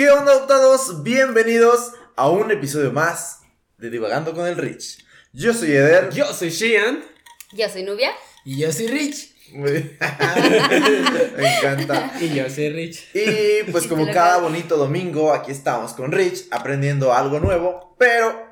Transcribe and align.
¿Qué 0.00 0.08
onda, 0.08 0.32
adoptados? 0.32 1.02
Bienvenidos 1.02 1.92
a 2.16 2.30
un 2.30 2.50
episodio 2.50 2.90
más 2.90 3.42
de 3.76 3.90
Divagando 3.90 4.32
con 4.32 4.46
el 4.46 4.56
Rich. 4.56 5.04
Yo 5.34 5.52
soy 5.52 5.72
Eder. 5.72 6.08
Yo 6.08 6.24
soy 6.32 6.48
Sheehan. 6.48 7.04
Yo 7.52 7.68
soy 7.68 7.82
Nubia. 7.82 8.10
Y 8.46 8.60
yo 8.60 8.72
soy 8.72 8.86
Rich. 8.86 9.34
Muy 9.52 9.72
bien. 9.72 9.98
Me 11.36 11.54
encanta. 11.54 12.14
Y 12.18 12.34
yo 12.34 12.48
soy 12.48 12.70
Rich. 12.70 13.14
Y 13.14 13.70
pues 13.70 13.86
como 13.86 14.10
cada 14.10 14.38
bonito 14.38 14.78
domingo, 14.78 15.34
aquí 15.34 15.52
estamos 15.52 15.92
con 15.92 16.12
Rich 16.12 16.46
aprendiendo 16.50 17.12
algo 17.12 17.38
nuevo, 17.38 17.94
pero 17.98 18.42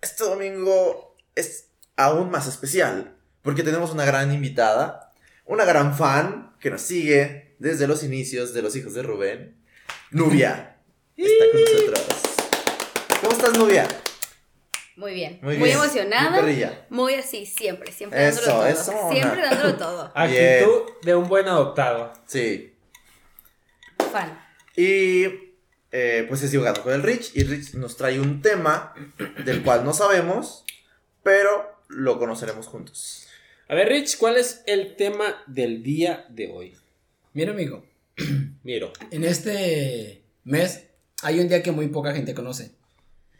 este 0.00 0.24
domingo 0.24 1.14
es 1.36 1.68
aún 1.94 2.32
más 2.32 2.48
especial 2.48 3.16
porque 3.42 3.62
tenemos 3.62 3.92
una 3.92 4.04
gran 4.04 4.34
invitada, 4.34 5.12
una 5.44 5.64
gran 5.64 5.96
fan 5.96 6.56
que 6.58 6.72
nos 6.72 6.82
sigue 6.82 7.54
desde 7.60 7.86
los 7.86 8.02
inicios 8.02 8.52
de 8.52 8.62
los 8.62 8.74
hijos 8.74 8.92
de 8.94 9.04
Rubén, 9.04 9.56
Nubia. 10.10 10.72
Está 11.16 11.44
con 11.52 11.60
nosotros. 11.60 12.22
¿Cómo 13.20 13.32
estás, 13.32 13.58
Nubia? 13.58 13.88
Muy 14.96 15.12
bien. 15.14 15.38
Muy 15.42 15.56
Muy, 15.58 15.64
bien. 15.68 15.78
emocionada. 15.78 16.42
Muy. 16.42 16.66
Muy 16.90 17.14
así, 17.14 17.44
siempre, 17.46 17.92
siempre 17.92 18.26
Eso, 18.28 18.40
dándolo 18.42 18.58
todo. 18.58 18.66
eso, 18.66 19.08
siempre 19.12 19.40
una. 19.42 19.50
dándolo 19.50 19.76
todo. 19.76 20.12
Actitud 20.14 20.82
de 21.02 21.14
un 21.14 21.28
buen 21.28 21.46
adoptado. 21.48 22.12
Sí. 22.26 22.74
Fan. 24.10 24.38
Y 24.76 25.24
eh, 25.92 26.24
pues 26.28 26.42
es 26.42 26.50
divagando 26.50 26.82
con 26.82 26.92
el 26.94 27.02
Rich. 27.02 27.32
Y 27.34 27.44
Rich 27.44 27.74
nos 27.74 27.96
trae 27.96 28.20
un 28.20 28.40
tema 28.42 28.94
del 29.44 29.62
cual 29.62 29.84
no 29.84 29.92
sabemos, 29.92 30.64
pero 31.22 31.80
lo 31.88 32.18
conoceremos 32.18 32.66
juntos. 32.66 33.26
A 33.68 33.74
ver, 33.74 33.88
Rich, 33.88 34.16
¿cuál 34.18 34.36
es 34.36 34.62
el 34.66 34.96
tema 34.96 35.42
del 35.46 35.82
día 35.82 36.26
de 36.30 36.50
hoy? 36.50 36.76
Mira, 37.34 37.52
amigo, 37.52 37.84
Miro. 38.62 38.92
en 39.10 39.24
este 39.24 40.22
mes 40.44 40.85
hay 41.22 41.40
un 41.40 41.48
día 41.48 41.62
que 41.62 41.72
muy 41.72 41.88
poca 41.88 42.12
gente 42.14 42.34
conoce. 42.34 42.72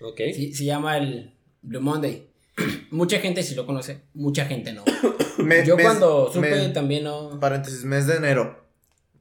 ¿Ok? 0.00 0.20
Sí, 0.34 0.52
se 0.54 0.64
llama 0.64 0.98
el 0.98 1.34
Blue 1.62 1.80
Monday. 1.80 2.26
mucha 2.90 3.18
gente 3.18 3.42
sí 3.42 3.54
lo 3.54 3.66
conoce, 3.66 4.02
mucha 4.14 4.46
gente 4.46 4.72
no. 4.72 4.84
Me- 5.38 5.64
Yo 5.66 5.76
mes- 5.76 5.84
cuando 5.86 6.32
supe 6.32 6.68
también 6.70 7.04
no. 7.04 7.38
Paréntesis, 7.40 7.84
mes 7.84 8.06
de 8.06 8.16
enero. 8.16 8.64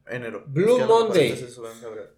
Enero. 0.07 0.43
Blue 0.47 0.73
Es 0.75 0.75
que 0.75 0.81
no, 0.87 0.87
Monday. 1.05 1.47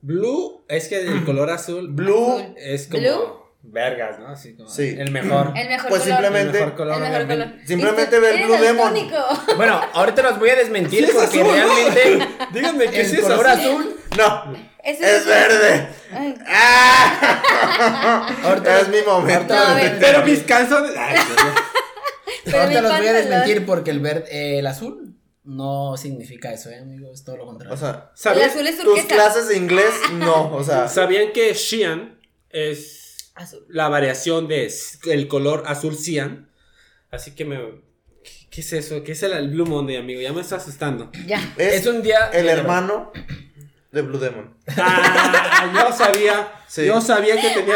Blue 0.01 0.65
es 0.67 0.87
que 0.87 0.99
el 1.01 1.23
color 1.25 1.49
azul 1.49 1.87
Blue. 1.89 2.43
Es 2.57 2.87
como 2.87 3.01
Blue. 3.01 3.46
Vergas, 3.63 4.19
¿no? 4.19 4.27
Así 4.29 4.55
como 4.55 4.69
Sí. 4.69 4.95
el 4.97 5.11
mejor. 5.11 5.51
El 5.55 5.67
mejor 5.67 5.89
Pues 5.89 6.03
color. 6.03 6.17
simplemente- 6.19 6.57
El 6.57 6.63
mejor 6.65 6.75
color, 6.77 6.95
El 6.95 7.01
mejor 7.11 7.27
color. 7.27 7.47
Simplemente 7.65 8.19
ver 8.19 8.45
Blue 8.45 8.57
Demon. 8.57 8.93
Bueno, 9.57 9.81
ahorita 9.93 10.21
los 10.21 10.39
voy 10.39 10.49
a 10.51 10.55
desmentir 10.55 10.99
Sí, 11.03 11.05
es 11.05 11.11
porque 11.15 11.41
azul, 11.41 11.47
¿no? 11.47 11.53
realmente 11.53 12.27
Díganme 12.53 12.89
qué 12.89 12.99
el 13.01 13.05
es 13.05 13.13
eso. 13.13 13.23
color 13.27 13.47
azul. 13.47 13.99
No, 14.17 14.53
es 14.83 15.25
verde. 15.25 15.89
Ay, 16.13 16.35
¡Ah! 16.47 18.29
Ahorita- 18.43 18.79
es 18.81 18.87
mi 18.89 19.01
momento. 19.05 19.53
No, 19.53 19.59
a 19.61 19.73
ver. 19.75 19.97
Pero 19.99 20.23
mis 20.23 20.39
calzones. 20.43 20.91
Ay, 20.97 21.17
Pero 22.45 22.61
ahorita 22.61 22.81
los 22.81 22.97
voy 22.97 23.07
a 23.07 23.13
desmentir 23.13 23.65
porque 23.65 23.91
el 23.91 23.99
verde, 23.99 24.25
eh, 24.31 24.59
el 24.59 24.67
azul 24.67 25.15
no 25.43 25.95
significa 25.97 26.53
eso, 26.53 26.69
eh, 26.69 26.79
amigo, 26.79 27.11
es 27.13 27.23
todo 27.23 27.37
lo 27.37 27.45
contrario. 27.45 27.73
O 27.73 27.77
sea, 27.77 28.11
El 28.13 28.17
¿Sabían, 28.17 28.49
azul 28.49 28.67
es 28.67 28.77
tus 28.79 29.01
clases 29.03 29.47
de 29.49 29.57
inglés, 29.57 29.91
no. 30.13 30.53
O 30.53 30.63
sea, 30.63 30.87
¿Sabían 30.87 31.31
que 31.33 31.53
Sheehan 31.53 32.19
es 32.49 32.96
Azul. 33.37 33.65
la 33.69 33.87
variación 33.89 34.47
de 34.47 34.71
el 35.09 35.27
color 35.27 35.63
azul 35.67 35.95
cian? 35.95 36.49
Así 37.11 37.31
que 37.35 37.45
me. 37.45 37.59
¿Qué, 38.49 38.61
es 38.61 38.73
eso? 38.73 39.03
¿Qué 39.03 39.11
es 39.13 39.23
el, 39.23 39.33
el 39.33 39.49
Blue 39.49 39.65
Monday, 39.65 39.97
amigo? 39.97 40.19
Ya 40.21 40.33
me 40.33 40.41
está 40.41 40.55
asustando. 40.57 41.11
Ya. 41.25 41.39
es, 41.57 41.75
es 41.81 41.87
un 41.87 42.01
día 42.01 42.29
el 42.33 42.49
hermano 42.49 43.11
de 43.91 44.01
Blue 44.01 44.19
Demon. 44.19 44.55
Ah, 44.77 45.71
yo 45.73 45.95
sabía. 45.95 46.51
Sí. 46.67 46.85
Yo 46.85 46.99
sabía 47.01 47.39
que 47.39 47.49
tenía 47.49 47.75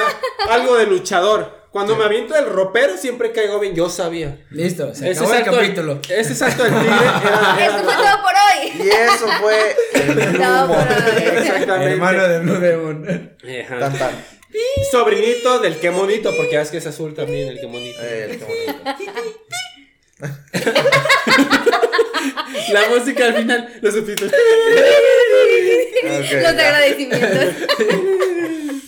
algo 0.50 0.76
de 0.78 0.88
luchador. 0.88 1.62
Cuando 1.72 1.96
me 1.96 2.03
aviento 2.03 2.36
el 2.36 2.48
ropero 2.48 2.98
siempre 2.98 3.31
caigo 3.31 3.58
bien. 3.59 3.73
Yo 3.73 3.90
sabía. 3.90 4.46
Listo, 4.50 4.94
se 4.94 5.09
Ese 5.12 5.22
acabó 5.23 5.34
el 5.36 5.44
capítulo. 5.46 6.02
ese 6.09 6.36
salto 6.36 6.64
del 6.66 6.74
tigre 6.74 6.96
Esto 7.66 7.84
fue 7.84 7.94
todo 7.94 8.22
por 8.22 8.34
hoy. 8.34 8.72
Y 8.84 8.90
eso 8.90 9.28
fue 9.40 9.75
el 9.94 10.14
Blue 10.31 10.40
No, 10.40 10.68
Mon- 10.68 10.78
pero- 11.16 11.40
Exactamente. 11.40 11.91
Hermano 11.94 12.28
de 12.28 12.40
Blue 12.40 12.59
Demon. 12.59 13.38
Tan, 13.80 13.97
tan. 13.97 14.25
Sobrinito 14.91 15.59
del 15.59 15.78
que 15.79 15.91
monito, 15.91 16.35
porque 16.35 16.57
ves 16.57 16.69
que 16.69 16.78
es 16.78 16.88
azul 16.88 17.13
también 17.13 17.47
el 17.50 17.59
que 17.59 17.67
monito. 17.67 18.00
Eh, 18.01 18.39
qué 18.39 18.45
bonito. 18.45 18.81
La 22.73 22.90
música 22.90 23.25
al 23.25 23.35
final, 23.35 23.73
los 23.81 23.94
subtítulos. 23.94 24.34
Los 26.03 26.29
ya. 26.29 26.50
agradecimientos. 26.50 27.29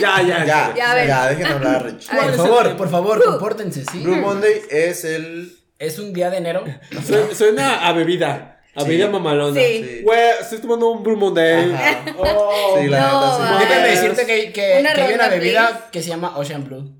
Ya, 0.00 0.20
ya, 0.22 0.44
Ya, 0.44 0.74
Ya, 0.76 1.06
ya, 1.06 1.28
dejen 1.28 1.46
hablar, 1.46 1.84
Rich. 1.86 2.08
Por 2.10 2.34
favor, 2.36 2.76
por 2.76 2.90
favor, 2.90 3.24
compórtense, 3.24 3.84
sí. 3.90 4.00
Blue 4.02 4.16
Monday 4.16 4.60
es 4.68 5.04
el. 5.04 5.56
Es 5.78 5.98
un 6.00 6.12
día 6.12 6.28
de 6.30 6.38
enero. 6.38 6.64
Su- 7.06 7.34
Suena 7.34 7.86
a 7.86 7.92
bebida. 7.92 8.53
A 8.76 8.80
Sí. 8.82 8.88
bebida 8.88 9.08
mamalona. 9.08 9.60
Sí. 9.60 9.84
Sí. 9.84 10.00
Güey, 10.02 10.20
estoy 10.40 10.58
tomando 10.58 10.88
un 10.90 11.02
Blue 11.02 11.16
Monday. 11.16 11.72
Ajá. 11.72 12.04
Oh, 12.18 12.76
Sí, 12.80 12.88
la 12.88 12.98
No, 13.00 13.38
neta, 13.38 13.58
sí. 13.60 13.64
Déjame 13.68 13.88
decirte 13.88 14.26
que, 14.26 14.52
que, 14.52 14.76
Una 14.80 14.94
que 14.94 15.00
hay 15.02 15.14
una 15.14 15.22
ronda, 15.24 15.36
bebida 15.36 15.68
please. 15.68 15.84
que 15.92 16.02
se 16.02 16.08
llama 16.08 16.36
Ocean 16.36 16.64
Blue. 16.64 16.90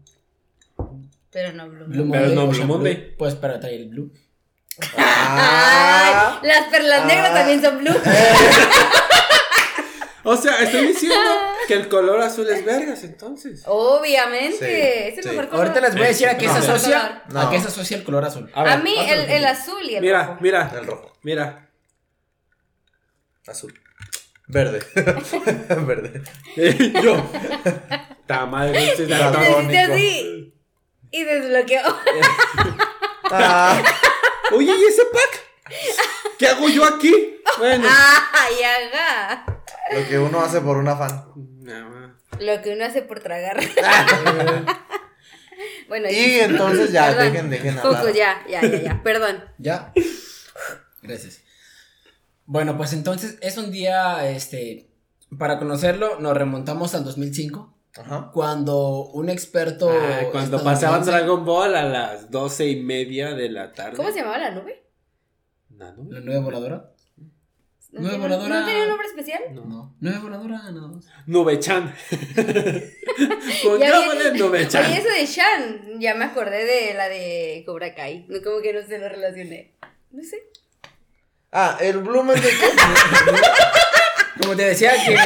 Pero 1.30 1.52
no, 1.52 1.68
Blue. 1.68 1.84
Blue 1.86 2.08
Pero 2.10 2.20
Monday. 2.20 2.34
no, 2.36 2.42
Blue 2.42 2.50
Ocean 2.52 2.68
Monday. 2.68 3.14
Pues 3.18 3.34
para 3.34 3.58
traer 3.58 3.80
el 3.80 3.88
Blue. 3.88 4.12
Ah, 4.96 6.38
Ay, 6.42 6.48
las 6.48 6.64
perlas 6.68 7.04
negras 7.06 7.32
también 7.34 7.62
son 7.62 7.78
blue. 7.78 7.94
O 10.26 10.36
sea, 10.38 10.58
estoy 10.62 10.86
diciendo 10.86 11.18
que 11.66 11.74
el 11.74 11.88
color 11.88 12.20
azul 12.20 12.48
es 12.48 12.64
vergas, 12.64 13.02
entonces. 13.04 13.62
Obviamente. 13.66 14.56
Sí, 14.58 15.10
es 15.12 15.18
el 15.18 15.22
sí. 15.24 15.28
mejor 15.30 15.48
color. 15.48 15.66
Ahorita 15.66 15.80
les 15.80 15.94
voy 15.94 16.04
a 16.04 16.08
decir 16.08 16.28
a 16.28 16.36
qué 16.38 16.46
No. 16.46 16.52
se 16.52 16.58
asocia. 16.58 17.22
No. 17.28 17.40
A 17.40 17.50
qué 17.50 17.60
se 17.60 17.68
asocia 17.68 17.96
el 17.96 18.04
color 18.04 18.24
azul. 18.24 18.50
A 18.54 18.60
A, 18.60 18.64
ver, 18.64 18.82
mí 18.84 18.94
otro 18.98 19.14
el, 19.14 19.30
el 19.30 19.44
azul 19.44 19.82
y 19.84 19.94
el 19.96 20.00
Mira, 20.02 20.22
rojo. 20.26 20.38
mira, 20.40 20.72
el 20.78 20.86
rojo. 20.86 21.12
mira. 21.22 21.70
Azul. 23.46 23.74
Verde. 24.46 24.80
Verde. 25.86 26.22
Yo. 27.02 27.16
Ta 28.26 28.46
madre, 28.46 28.84
este 28.90 29.04
es 29.04 29.10
Está 29.10 29.30
Le 29.30 29.50
bonito. 29.50 29.60
hiciste 29.60 29.78
así 29.92 30.54
y 31.10 31.24
desbloqueó. 31.24 31.82
Ah, 33.36 33.82
Oye, 34.52 34.70
¿y 34.70 34.84
ese 34.84 35.02
pack? 35.06 35.42
¿Qué 36.38 36.46
hago 36.46 36.68
yo 36.68 36.84
aquí? 36.84 37.40
Bueno. 37.58 37.88
Ay, 37.90 38.54
haga. 38.62 39.46
lo 39.92 40.06
que 40.06 40.18
uno 40.18 40.40
hace 40.42 40.60
por 40.60 40.76
un 40.76 40.86
afán. 40.88 41.24
No, 41.64 42.14
Lo 42.40 42.60
que 42.62 42.74
uno 42.74 42.84
hace 42.84 43.00
por 43.00 43.20
tragar. 43.20 43.58
bueno, 45.88 46.08
Y 46.10 46.40
entonces 46.40 46.92
ya, 46.92 47.06
Perdón. 47.06 47.32
dejen, 47.32 47.50
dejen 47.50 47.76
Coco, 47.76 47.96
hablar. 47.96 48.14
ya, 48.14 48.44
ya, 48.48 48.60
ya, 48.62 48.82
ya. 48.82 49.02
Perdón. 49.02 49.42
¿Ya? 49.56 49.92
Gracias. 51.02 51.40
Bueno, 52.44 52.76
pues 52.76 52.92
entonces 52.92 53.38
es 53.40 53.56
un 53.56 53.70
día, 53.70 54.28
este, 54.28 54.90
para 55.38 55.58
conocerlo, 55.58 56.20
nos 56.20 56.36
remontamos 56.36 56.94
al 56.94 57.02
2005, 57.04 57.74
Ajá. 57.96 58.30
cuando 58.34 59.06
un 59.06 59.30
experto... 59.30 59.90
Ah, 59.90 60.24
cuando 60.32 60.62
pasaban 60.62 61.02
Dragon 61.06 61.46
Ball 61.46 61.74
a 61.76 61.84
las 61.84 62.30
doce 62.30 62.68
y 62.68 62.82
media 62.82 63.32
de 63.34 63.48
la 63.48 63.72
tarde. 63.72 63.96
¿Cómo 63.96 64.10
se 64.10 64.18
llamaba 64.18 64.36
la 64.36 64.50
nube? 64.50 64.84
No, 65.70 65.92
no. 65.94 66.12
¿La 66.12 66.20
nueva 66.20 66.40
voladora? 66.42 66.90
¿No, 67.94 68.00
Nueva 68.00 68.10
tenía, 68.14 68.28
voladora. 68.36 68.60
¿No 68.60 68.66
tenía 68.66 68.82
un 68.82 68.88
nombre 68.88 69.06
especial? 69.06 69.42
No. 69.54 69.64
No. 69.64 69.94
¿Nueva 70.00 70.18
voladora? 70.20 70.70
No. 70.72 71.00
Nubechan. 71.26 71.94
Cámara 73.80 74.30
vi- 74.32 74.38
Nubechan. 74.38 74.84
Oye, 74.86 74.98
eso 74.98 75.08
de 75.08 75.26
Shan, 75.26 76.00
ya 76.00 76.14
me 76.14 76.24
acordé 76.24 76.64
de 76.64 76.94
la 76.94 77.08
de 77.08 77.62
Cobra 77.66 77.94
Kai. 77.94 78.26
No, 78.28 78.42
como 78.42 78.60
que 78.60 78.72
no 78.72 78.86
se 78.86 78.98
lo 78.98 79.08
relacioné. 79.08 79.74
No 80.10 80.22
sé. 80.22 80.42
Ah, 81.52 81.78
el 81.80 81.98
Blue 81.98 82.22
Monday. 82.24 82.42
Como 84.40 84.56
te 84.56 84.64
decía 84.64 84.92
que 85.06 85.16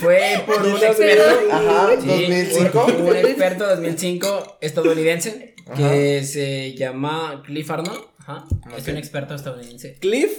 fue 0.00 0.42
por 0.46 0.60
un 0.62 0.76
experto... 0.76 1.24
Ajá, 1.50 1.88
Sí, 1.98 2.06
2005. 2.06 2.84
Un, 2.84 3.00
un 3.06 3.16
experto 3.16 3.66
2005 3.66 4.58
estadounidense 4.60 5.54
Ajá. 5.66 5.76
que 5.76 6.22
se 6.24 6.74
llama 6.74 7.42
Cliff 7.46 7.70
Arnold. 7.70 8.02
Ajá. 8.18 8.44
Es 8.76 8.86
un 8.88 8.98
experto 8.98 9.34
estadounidense. 9.34 9.94
Cliff 9.98 10.30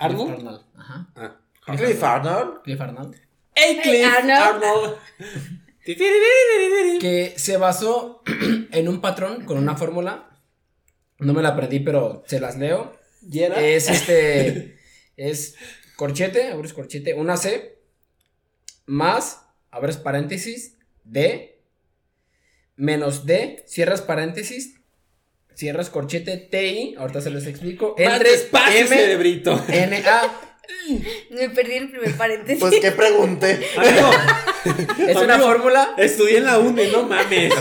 Cliff 0.00 0.20
Arnold. 0.20 0.64
Ajá. 0.76 1.08
Ah. 1.14 1.36
Cliff 1.76 2.02
Arnold. 2.02 2.62
Cliff 2.62 2.80
Arnold. 2.80 3.16
Hey, 3.54 3.80
Cliff 3.82 4.06
Arnold. 4.06 4.64
Arnold. 4.64 4.96
Que 5.82 7.34
se 7.36 7.56
basó 7.56 8.22
en 8.72 8.88
un 8.88 9.00
patrón 9.00 9.44
con 9.44 9.58
una 9.58 9.76
fórmula. 9.76 10.38
No 11.18 11.32
me 11.32 11.42
la 11.42 11.50
aprendí, 11.50 11.80
pero 11.80 12.22
se 12.26 12.38
las 12.38 12.56
leo. 12.58 12.96
Yera. 13.22 13.60
Es 13.60 13.88
este. 13.90 14.78
es 15.16 15.56
corchete, 15.96 16.52
abres 16.52 16.74
corchete, 16.74 17.14
una 17.14 17.36
C. 17.36 17.78
Más, 18.86 19.46
abres 19.70 19.96
paréntesis, 19.96 20.78
D. 21.04 21.62
Menos 22.76 23.26
D, 23.26 23.64
cierras 23.66 24.02
paréntesis. 24.02 24.79
Cierras 25.54 25.90
corchete 25.90 26.36
TI, 26.38 26.94
ahorita 26.98 27.20
se 27.20 27.30
los 27.30 27.46
explico. 27.46 27.94
Entre 27.98 28.30
despacio, 28.30 28.80
M, 28.80 28.88
cerebrito. 28.88 29.62
N, 29.68 29.96
A. 30.06 30.40
Me 31.30 31.50
perdí 31.50 31.74
el 31.74 31.90
primer 31.90 32.14
paréntesis. 32.16 32.60
Pues 32.60 32.80
que 32.80 32.92
pregunté. 32.92 33.60
Amigo, 33.76 34.10
Es 35.06 35.16
una 35.16 35.38
fórmula. 35.38 35.94
Estudié 35.98 36.38
en 36.38 36.44
la 36.44 36.58
UNE, 36.58 36.88
no 36.88 37.02
mames. 37.02 37.52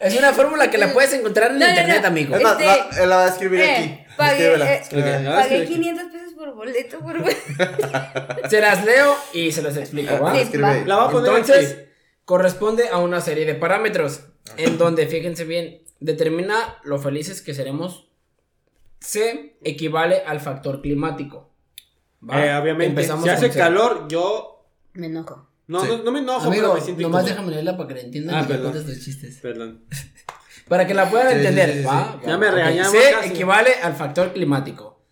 Es 0.00 0.16
una 0.16 0.32
fórmula 0.32 0.70
que 0.70 0.78
la 0.78 0.92
puedes 0.92 1.12
encontrar 1.14 1.50
en 1.52 1.58
No, 1.58 1.68
internet, 1.68 1.98
no. 2.02 2.06
amigo. 2.08 2.36
Es 2.36 2.42
más, 2.42 2.52
Este- 2.60 2.64
la, 2.66 3.02
él 3.02 3.08
la 3.10 3.16
va 3.16 3.24
a 3.24 3.28
escribir 3.28 3.60
Eh, 3.60 3.70
aquí. 3.70 3.98
pagué, 4.16 4.46
eh. 4.54 5.26
Ah, 5.28 5.40
Pagué 5.42 5.66
sí. 5.66 5.72
500 5.74 6.04
pesos 6.12 6.32
por 6.34 6.54
boleto, 6.54 6.98
por 7.00 7.16
Se 8.50 8.60
las 8.60 8.84
leo 8.84 9.16
y 9.32 9.52
se 9.52 9.62
los 9.62 9.76
explico, 9.76 10.18
¿va? 10.20 10.34
Sí, 10.34 10.40
escribe 10.42 10.62
va. 10.62 10.70
ahí. 10.72 10.84
La 10.84 10.96
voy 10.96 11.08
a 11.08 11.10
poner 11.10 11.30
Entonces, 11.40 11.72
aquí. 11.72 11.82
corresponde 12.24 12.88
a 12.88 12.98
una 12.98 13.20
serie 13.20 13.44
de 13.46 13.54
parámetros 13.54 14.20
en 14.56 14.78
donde, 14.78 15.06
fíjense 15.06 15.44
bien, 15.44 15.82
determina 16.00 16.78
lo 16.84 16.98
felices 16.98 17.42
que 17.42 17.54
seremos. 17.54 18.08
C 19.00 19.56
equivale 19.62 20.22
al 20.26 20.40
factor 20.40 20.80
climático. 20.80 21.50
¿va? 22.28 22.44
Eh, 22.44 22.54
obviamente, 22.56 22.86
Empezamos 23.02 23.24
si 23.24 23.30
hace 23.30 23.50
C. 23.52 23.58
calor, 23.58 24.06
yo. 24.08 24.66
Me 24.94 25.06
enojo. 25.06 25.48
No, 25.66 25.80
Sí. 25.80 25.88
no, 25.88 26.02
no 26.02 26.12
me 26.12 26.18
enojo, 26.20 26.50
pero 26.50 26.60
Amigo, 26.68 26.74
me 26.74 26.80
siento 26.80 27.02
nomás 27.02 27.22
incómodo. 27.22 27.30
déjame 27.34 27.50
leerla 27.52 27.76
para 27.76 27.88
que 27.88 27.94
la 27.94 28.00
entiendan 28.00 28.34
Ah, 28.36 28.42
y 28.44 28.46
perdón. 28.48 28.84
chistes. 29.00 29.38
Perdón. 29.40 29.84
Para 30.68 30.86
que 30.86 30.94
la 30.94 31.10
puedan 31.10 31.28
Sí, 31.28 31.34
entender, 31.36 31.72
sí, 31.72 31.78
sí, 31.80 31.84
¿va? 31.84 32.18
sí. 32.22 32.26
Ya 32.26 32.38
me 32.38 32.50
regañamos 32.50 32.92
C 32.92 33.10
casi. 33.12 33.28
equivale 33.28 33.74
al 33.82 33.94
factor 33.94 34.32
climático. 34.32 35.02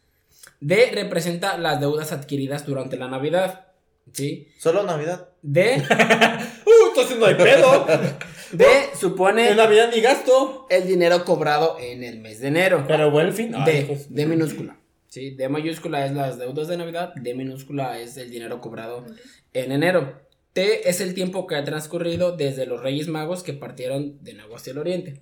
D 0.60 0.90
representa 0.94 1.58
las 1.58 1.78
deudas 1.78 2.10
adquiridas 2.12 2.64
durante 2.64 2.96
la 2.96 3.08
Navidad. 3.08 3.66
¿Sí? 4.14 4.48
Solo 4.58 4.82
Navidad. 4.82 5.28
D, 5.42 5.82
entonces 6.92 7.18
no 7.18 7.26
hay 7.26 7.34
pedo. 7.34 7.86
D 8.52 8.66
supone 8.98 9.50
en 9.50 9.56
Navidad 9.56 9.90
ni 9.94 10.00
gasto. 10.00 10.66
el 10.70 10.86
dinero 10.86 11.24
cobrado 11.24 11.76
en 11.80 12.04
el 12.04 12.20
mes 12.20 12.40
de 12.40 12.48
enero. 12.48 12.84
Pero 12.86 13.10
buen 13.10 13.32
fin. 13.32 13.52
D, 13.64 14.06
D 14.08 14.26
minúscula. 14.26 14.76
¿sí? 15.08 15.30
D 15.30 15.48
mayúscula 15.48 16.06
es 16.06 16.12
las 16.12 16.38
deudas 16.38 16.68
de 16.68 16.76
Navidad, 16.78 17.12
D 17.14 17.34
minúscula 17.34 17.98
es 17.98 18.16
el 18.16 18.30
dinero 18.30 18.60
cobrado 18.60 19.04
en 19.52 19.72
enero. 19.72 20.22
T 20.52 20.88
es 20.88 21.00
el 21.00 21.14
tiempo 21.14 21.46
que 21.46 21.56
ha 21.56 21.64
transcurrido 21.64 22.36
desde 22.36 22.66
los 22.66 22.82
Reyes 22.82 23.08
Magos 23.08 23.42
que 23.42 23.52
partieron 23.52 24.22
de 24.22 24.34
nuevo 24.34 24.56
hacia 24.56 24.72
el 24.72 24.78
oriente. 24.78 25.20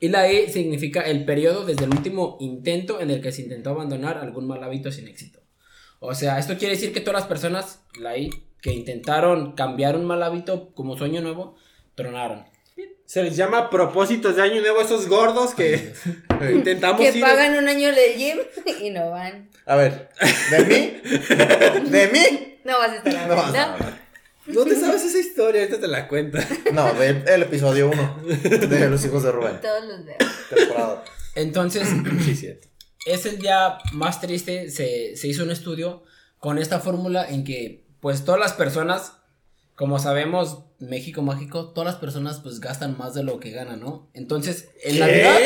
Y 0.00 0.08
la 0.08 0.28
E 0.28 0.48
significa 0.48 1.02
el 1.02 1.24
periodo 1.24 1.64
desde 1.64 1.84
el 1.84 1.90
último 1.90 2.36
intento 2.40 3.00
en 3.00 3.10
el 3.10 3.20
que 3.20 3.32
se 3.32 3.42
intentó 3.42 3.70
abandonar 3.70 4.18
algún 4.18 4.46
mal 4.46 4.62
hábito 4.64 4.90
sin 4.90 5.08
éxito. 5.08 5.40
O 5.98 6.14
sea, 6.14 6.38
esto 6.38 6.56
quiere 6.56 6.74
decir 6.74 6.92
que 6.92 7.00
todas 7.00 7.20
las 7.20 7.28
personas, 7.28 7.84
la 7.98 8.16
I, 8.16 8.30
que 8.62 8.72
intentaron 8.72 9.52
cambiar 9.52 9.96
un 9.96 10.04
mal 10.04 10.22
hábito 10.22 10.72
como 10.74 10.96
sueño 10.96 11.20
nuevo, 11.20 11.56
tronaron. 11.94 12.44
Se 13.06 13.22
les 13.24 13.34
llama 13.36 13.70
propósitos 13.70 14.36
de 14.36 14.42
año 14.42 14.60
nuevo 14.60 14.78
a 14.80 14.84
esos 14.84 15.08
gordos 15.08 15.54
que 15.54 15.92
intentamos 16.54 17.00
Que 17.00 17.10
ir. 17.18 17.20
pagan 17.20 17.56
un 17.58 17.68
año 17.68 17.88
de 17.92 18.14
gym 18.16 18.38
y 18.86 18.90
no 18.90 19.10
van. 19.10 19.50
A 19.66 19.76
ver, 19.76 20.08
¿de 20.50 20.64
mí? 20.64 21.90
¿De 21.90 22.08
mí? 22.08 22.58
No 22.64 22.78
vas 22.78 22.90
a 22.90 22.96
estar 22.96 23.28
No, 23.28 23.34
hablando. 23.40 23.84
no, 24.46 24.54
No 24.54 24.64
te 24.64 24.76
sabes 24.76 25.02
esa 25.04 25.18
historia, 25.18 25.62
ahorita 25.62 25.80
te 25.80 25.88
la 25.88 26.06
cuento. 26.08 26.38
no, 26.72 26.92
del 26.94 27.24
el 27.28 27.42
episodio 27.42 27.88
1 27.90 28.22
de 28.68 28.88
Los 28.90 29.04
Hijos 29.04 29.22
de 29.22 29.32
Rubén. 29.32 29.60
Todos 29.60 29.84
los 29.86 30.04
veo. 30.04 30.16
Temporada. 30.54 31.04
Entonces, 31.34 31.88
Sí, 32.24 32.34
cierto. 32.36 32.68
es 33.06 33.26
el 33.26 33.38
día 33.38 33.78
más 33.92 34.20
triste. 34.20 34.70
Se, 34.70 35.16
se 35.16 35.26
hizo 35.28 35.42
un 35.44 35.50
estudio 35.50 36.02
con 36.38 36.58
esta 36.58 36.78
fórmula 36.80 37.28
en 37.28 37.44
que, 37.44 37.84
pues, 38.00 38.24
todas 38.24 38.40
las 38.40 38.52
personas, 38.52 39.12
como 39.76 39.98
sabemos, 39.98 40.60
México 40.78 41.22
mágico, 41.22 41.70
todas 41.70 41.86
las 41.92 42.00
personas, 42.00 42.40
pues, 42.40 42.60
gastan 42.60 42.96
más 42.98 43.14
de 43.14 43.22
lo 43.22 43.40
que 43.40 43.50
ganan, 43.50 43.80
¿no? 43.80 44.08
Entonces, 44.14 44.68
en 44.82 44.98
Navidad, 44.98 45.38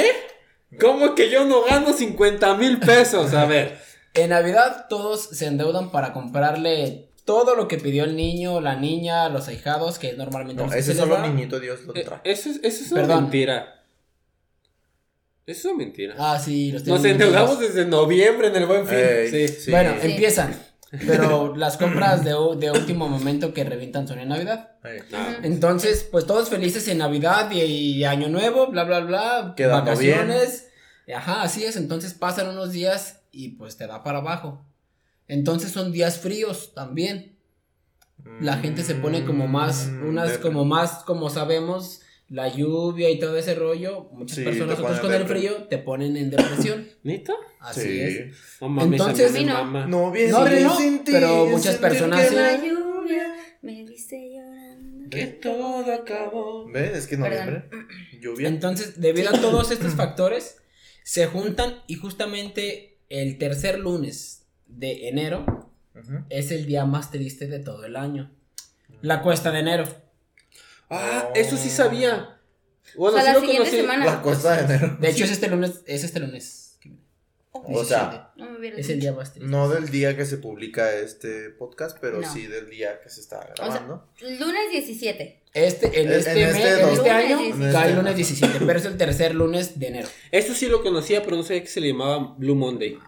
¿Cómo 0.80 1.14
que 1.14 1.30
yo 1.30 1.44
no 1.44 1.62
gano 1.64 1.92
50 1.92 2.56
mil 2.56 2.80
pesos? 2.80 3.32
A 3.34 3.44
ver. 3.44 3.78
en 4.14 4.30
Navidad, 4.30 4.86
todos 4.88 5.22
se 5.22 5.46
endeudan 5.46 5.92
para 5.92 6.12
comprarle 6.12 7.10
todo 7.24 7.54
lo 7.54 7.68
que 7.68 7.78
pidió 7.78 8.04
el 8.04 8.16
niño, 8.16 8.60
la 8.60 8.74
niña, 8.76 9.28
los 9.28 9.46
ahijados, 9.48 9.98
que 10.00 10.14
normalmente 10.14 10.62
No, 10.64 10.72
ese 10.72 10.94
solo 10.94 11.18
niñito 11.20 11.60
Dios 11.60 11.82
lo 11.84 11.94
Eh, 11.94 12.02
trae. 12.04 12.20
Eso 12.24 12.50
es, 12.50 12.56
eso 12.64 12.84
es 12.84 12.92
una 12.92 13.00
Perdón. 13.02 13.22
mentira. 13.24 13.84
Eso 15.46 15.58
es 15.60 15.64
una 15.74 15.84
mentira. 15.84 16.14
Ah, 16.18 16.38
sí, 16.38 16.72
los 16.72 16.84
Nos 16.84 17.04
endeudamos 17.04 17.60
desde 17.60 17.84
noviembre 17.84 18.48
en 18.48 18.56
el 18.56 18.66
buen 18.66 18.86
fin. 18.86 18.98
Ey, 18.98 19.30
sí. 19.30 19.48
sí. 19.48 19.70
Bueno, 19.70 19.94
Sí. 20.00 20.08
empiezan. 20.10 20.58
Pero 21.06 21.55
las 21.56 21.76
compras 21.76 22.25
de, 22.25 22.31
de 22.58 22.70
último 22.79 23.08
momento 23.08 23.52
que 23.52 23.64
revientan 23.64 24.06
son 24.06 24.19
en 24.19 24.29
Navidad. 24.29 24.73
Entonces, 25.43 26.06
pues 26.11 26.26
todos 26.26 26.49
felices 26.49 26.87
en 26.88 26.99
Navidad 26.99 27.50
y, 27.50 27.61
y 27.62 28.05
Año 28.05 28.29
Nuevo, 28.29 28.69
bla, 28.69 28.85
bla, 28.85 29.00
bla. 29.00 29.55
Quedando 29.56 29.91
vacaciones. 29.91 30.69
Ajá, 31.14 31.43
así 31.43 31.64
es. 31.64 31.76
Entonces 31.76 32.14
pasan 32.14 32.49
unos 32.49 32.73
días 32.73 33.23
y 33.31 33.50
pues 33.50 33.76
te 33.76 33.87
da 33.87 34.02
para 34.02 34.19
abajo. 34.19 34.64
Entonces 35.29 35.70
son 35.73 35.93
días 35.93 36.19
fríos 36.19 36.73
también. 36.75 37.38
La 38.40 38.56
gente 38.56 38.82
se 38.85 38.94
pone 38.94 39.25
como 39.25 39.49
más, 39.49 39.88
Mm, 39.88 40.08
unas 40.08 40.38
como 40.38 40.64
más, 40.64 41.05
como 41.05 41.29
sabemos, 41.29 42.00
la 42.29 42.49
lluvia 42.49 43.11
y 43.11 43.19
todo 43.19 43.37
ese 43.37 43.55
rollo. 43.55 44.09
Muchas 44.12 44.38
Sí, 44.38 44.44
personas, 44.44 44.76
te 44.76 44.82
otros 44.82 44.99
ponen 45.00 45.12
con 45.12 45.23
el 45.23 45.29
frío, 45.29 45.65
te 45.69 45.79
ponen 45.79 46.17
en 46.17 46.31
depresión. 46.31 46.88
¿Neta? 47.03 47.35
Así 47.61 47.81
Sí. 47.82 48.00
es. 48.00 48.37
No 48.61 48.69
mames, 48.69 49.00
Entonces- 49.00 49.32
no. 49.47 49.53
mama. 49.55 49.87
No 49.87 50.11
bien 50.11 50.31
No, 50.31 50.38
no, 50.49 51.03
pero 51.05 51.47
muchas 51.47 51.76
personas 51.76 52.23
que 52.23 52.29
sí. 52.29 52.35
La 52.35 52.56
no- 52.59 52.65
lluvia 52.65 53.35
me 53.62 53.85
viste 53.85 54.32
llorando. 54.35 55.11
Que 55.11 55.26
todo 55.26 55.93
acabó. 55.94 56.67
¿Ves? 56.71 56.97
Es 56.97 57.06
que 57.06 57.17
noviembre. 57.17 57.65
Lluvia. 58.21 58.49
Entonces, 58.49 59.00
debido 59.00 59.29
a 59.31 59.41
todos 59.41 59.71
estos 59.71 59.93
factores, 59.94 60.59
se 61.05 61.26
juntan 61.26 61.82
y 61.87 61.94
justamente 61.97 62.99
el 63.11 63.37
tercer 63.38 63.79
lunes 63.79 64.47
de 64.67 65.09
enero 65.09 65.71
es 66.31 66.50
el 66.50 66.67
día 66.67 66.85
más 66.87 67.11
triste 67.11 67.47
de 67.47 67.59
todo 67.61 67.85
el 67.85 67.97
año. 67.97 68.32
La 69.03 69.23
cuesta 69.23 69.53
de 69.53 69.61
enero. 69.61 69.85
Ah, 70.90 71.31
eso 71.34 71.56
sí 71.56 71.70
sabía. 71.70 72.38
Bueno, 72.96 73.16
O 73.16 73.20
sea, 73.20 73.22
sí 73.22 73.26
la 73.26 73.32
lo 73.34 73.40
siguiente 73.40 73.70
conocí. 73.70 73.76
semana. 73.81 74.04
La 74.06 74.22
cuesta 74.22 74.56
de 74.62 74.75
enero. 74.75 74.96
De 75.00 75.08
hecho, 75.10 75.25
es 75.25 75.31
este 75.32 75.48
lunes, 75.48 75.82
es 75.86 76.04
este 76.04 76.20
lunes. 76.20 76.60
O 77.66 77.84
sea, 77.84 78.32
No 78.36 78.50
me 78.58 78.69
es 78.69 78.75
el 78.90 78.98
dicho. 78.98 79.00
día 79.00 79.12
más 79.12 79.32
triste. 79.32 79.48
no 79.48 79.69
del 79.69 79.88
día 79.88 80.16
que 80.16 80.26
se 80.26 80.36
publica 80.38 80.92
este 80.92 81.50
podcast, 81.50 81.96
pero 82.00 82.20
No. 82.20 82.31
sí 82.31 82.46
del 82.46 82.69
día 82.69 83.00
que 83.00 83.08
se 83.08 83.20
está 83.20 83.40
sea, 83.42 83.54
grabando. 83.56 84.08
Lunes 84.20 84.70
17. 84.72 85.40
Este, 85.54 85.86
en 86.00 86.08
En- 86.08 86.19
este, 86.19 86.31
en 86.32 86.36
mes, 86.48 86.56
este 86.56 86.69
en 86.75 86.81
dos- 86.88 86.98
este 86.98 87.10
año, 87.10 87.37
Lunes 87.37 87.54
En 87.66 87.72
cae 87.72 87.84
este- 87.84 87.94
lunes 87.96 88.16
17, 88.16 88.58
pero 88.66 88.78
es 88.78 88.84
el 88.84 88.96
tercer 88.96 89.34
lunes 89.37 89.78
de 89.78 89.87
enero. 89.87 90.08
Eso 90.32 90.52
sí 90.52 90.66
lo 90.69 90.82
conocía, 90.82 91.22
pero 91.22 91.37
no 91.37 91.42
sabía 91.44 91.62
que 91.62 91.69
se 91.69 91.80
le 91.80 91.88
llamaba 91.88 92.34
Blue 92.37 92.56
Monday. 92.56 92.98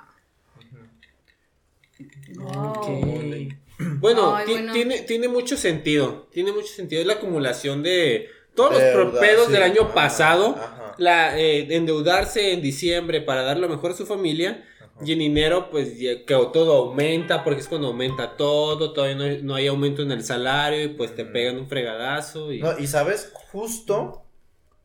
Wow. 2.36 3.48
Bueno, 4.00 4.34
Ay, 4.34 4.46
ti- 4.46 4.52
bueno. 4.52 4.72
Tiene, 4.72 5.00
tiene 5.02 5.28
mucho 5.28 5.56
sentido. 5.56 6.26
Tiene 6.32 6.52
mucho 6.52 6.68
sentido. 6.68 7.00
Es 7.00 7.06
la 7.06 7.14
acumulación 7.14 7.82
de 7.82 8.28
todos 8.54 8.72
los 8.72 8.80
Deuda, 8.80 8.94
propedos 8.94 9.46
sí. 9.46 9.52
del 9.52 9.62
año 9.62 9.82
Ajá, 9.82 9.94
pasado. 9.94 10.56
ajá. 10.56 10.94
La, 10.98 11.38
eh, 11.38 11.66
endeudarse 11.76 12.52
en 12.52 12.62
diciembre 12.62 13.20
para 13.20 13.42
dar 13.42 13.58
lo 13.58 13.68
mejor 13.68 13.90
a 13.90 13.94
su 13.94 14.06
familia. 14.06 14.64
Y 15.04 15.12
en 15.12 15.20
enero, 15.20 15.68
pues 15.70 15.98
ya 15.98 16.24
que 16.24 16.34
todo 16.54 16.74
aumenta, 16.74 17.44
porque 17.44 17.60
es 17.60 17.68
cuando 17.68 17.88
aumenta 17.88 18.34
todo. 18.38 18.94
Todavía 18.94 19.14
no 19.16 19.24
hay, 19.24 19.42
no 19.42 19.54
hay 19.54 19.66
aumento 19.66 20.00
en 20.02 20.10
el 20.10 20.24
salario 20.24 20.82
y 20.84 20.88
pues 20.88 21.14
te 21.14 21.24
Mm. 21.24 21.32
pegan 21.32 21.58
un 21.58 21.68
fregadazo. 21.68 22.50
Y... 22.50 22.60
No, 22.60 22.78
y 22.78 22.86
sabes, 22.86 23.30
justo 23.34 24.22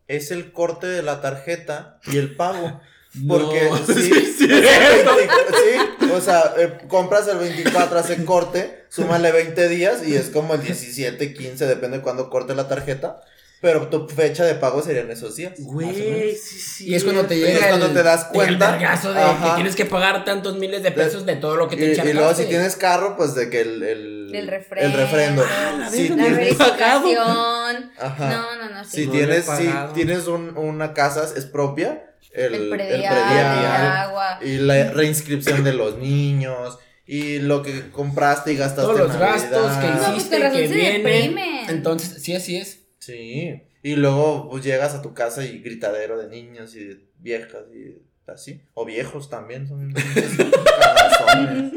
es 0.10 0.32
el 0.32 0.52
corte 0.52 0.88
de 0.88 1.02
la 1.02 1.22
tarjeta 1.22 2.00
y 2.12 2.18
el 2.18 2.36
pago. 2.36 2.82
Porque 3.28 3.70
No, 3.70 3.78
sí, 3.78 3.94
sí 4.38 4.46
es 4.46 4.52
o 4.54 4.62
sea, 4.62 4.94
cierto. 4.94 5.16
20 5.16 5.34
sí, 5.50 6.06
o 6.14 6.22
sea, 6.22 6.54
eh, 6.58 6.78
compras 6.88 7.28
el 7.28 7.38
24, 7.40 8.00
hace 8.00 8.24
corte, 8.24 8.86
súmale 8.90 9.32
20 9.32 9.68
días 9.68 10.08
y 10.08 10.16
es 10.16 10.30
como 10.30 10.54
el 10.54 10.62
17, 10.62 11.34
15, 11.34 11.68
depende 11.68 11.98
de 11.98 12.04
cuándo 12.04 12.30
corte 12.30 12.56
la 12.56 12.68
tarjeta. 12.68 13.22
Pero 13.62 13.88
tu 13.90 14.08
fecha 14.08 14.44
de 14.44 14.56
pago 14.56 14.82
serían 14.82 15.12
esos 15.12 15.36
días. 15.36 15.54
Güey, 15.60 16.36
sí, 16.36 16.60
sí. 16.60 16.90
Y 16.90 16.96
es 16.96 17.04
cuando 17.04 17.26
te 17.28 17.36
Y 17.36 17.42
llega 17.42 17.60
es 17.60 17.66
cuando 17.68 17.86
el, 17.86 17.94
te 17.94 18.02
das 18.02 18.26
el 18.26 18.34
cuenta. 18.34 18.72
vergazo 18.72 19.14
de 19.14 19.22
Ajá. 19.22 19.50
que 19.50 19.56
tienes 19.56 19.76
que 19.76 19.86
pagar 19.86 20.26
tantos 20.26 20.58
miles 20.58 20.82
de 20.82 20.92
pesos 20.92 21.28
de 21.28 21.36
todo 21.36 21.56
lo 21.58 21.68
que 21.70 21.76
Y, 21.76 21.78
te 21.78 21.86
y 21.86 21.90
encharcaste. 21.92 22.14
luego 22.16 22.34
si 22.34 22.46
tienes 22.46 22.76
carro, 22.76 23.16
pues 23.16 23.36
de 23.36 23.52
que 23.52 23.62
el... 23.62 23.84
El, 23.84 24.32
El 24.36 24.48
refrendo. 24.48 24.88
El 24.88 24.94
refrendo. 24.94 25.44
Ah, 25.48 25.76
la 25.80 25.90
Si 25.92 26.10
La 26.10 26.16
verificación. 26.96 27.92
Ajá. 28.00 28.30
No, 28.30 28.56
no, 28.58 28.70
no. 28.76 28.84
Sí. 28.84 28.90
si 29.02 29.06
No 29.06 29.12
tienes, 29.12 29.46
si 29.46 29.70
tienes 29.94 30.28
un- 30.28 30.58
una 30.58 30.94
casa, 30.94 31.28
es 31.36 31.46
propia. 31.46 32.06
El, 32.34 32.56
el 32.56 32.62
el 32.64 32.70
predial, 32.70 33.18
el 33.60 33.66
agua. 33.66 34.40
Y 34.42 34.58
la 34.58 34.92
reinscripción 34.92 35.64
de 35.64 35.74
los 35.74 35.98
niños. 35.98 36.80
Y 37.06 37.40
lo 37.40 37.62
que 37.62 37.92
compraste 37.92 38.54
y 38.54 38.56
gastaste 38.56 38.84
todos 38.84 39.00
en 39.02 39.08
los 39.08 39.18
gastos 39.18 39.50
que 39.78 39.88
Navidad. 39.88 39.94
No, 39.96 40.06
pues 40.14 40.18
hiciste, 40.18 40.38
que 40.52 40.68
se 40.68 40.74
vienen. 40.74 41.38
Entonces, 41.70 42.24
sí, 42.24 42.34
así 42.34 42.56
es. 42.58 42.80
Sí. 43.02 43.62
Y 43.84 43.96
luego 43.98 44.48
pues, 44.50 44.64
llegas 44.64 44.94
a 44.96 45.02
tu 45.02 45.14
casa 45.14 45.44
y 45.44 45.60
gritadero 45.60 46.18
de 46.18 46.30
niños 46.30 46.76
y 46.76 46.84
de 46.86 47.06
viejas 47.20 47.64
y 47.74 47.98
así. 48.32 48.62
O 48.76 48.86
viejos 48.86 49.30
también. 49.30 49.68
Son. 49.68 49.94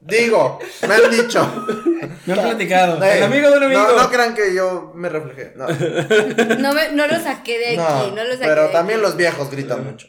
Digo, 0.00 0.58
me 0.88 0.94
han 0.94 1.10
dicho. 1.10 1.64
Me 2.26 2.32
han 2.32 2.40
platicado. 2.40 3.02
Ey, 3.04 3.18
el 3.18 3.22
amigo 3.24 3.50
de 3.50 3.56
un 3.58 3.62
amigo. 3.62 3.80
No, 3.82 4.02
no 4.02 4.10
crean 4.10 4.34
que 4.34 4.52
yo 4.54 4.92
me 4.96 5.08
reflejé. 5.08 5.52
No, 5.56 5.68
No, 5.68 6.72
me- 6.74 6.90
no 6.92 7.06
lo 7.06 7.20
saqué 7.20 7.58
de 7.58 7.66
aquí. 7.78 8.10
No, 8.10 8.24
lo 8.24 8.32
saqué 8.32 8.46
pero 8.46 8.62
de 8.64 8.68
también 8.72 8.98
aquí. 8.98 9.06
los 9.08 9.16
viejos 9.16 9.50
gritan 9.50 9.84
mucho. 9.84 10.08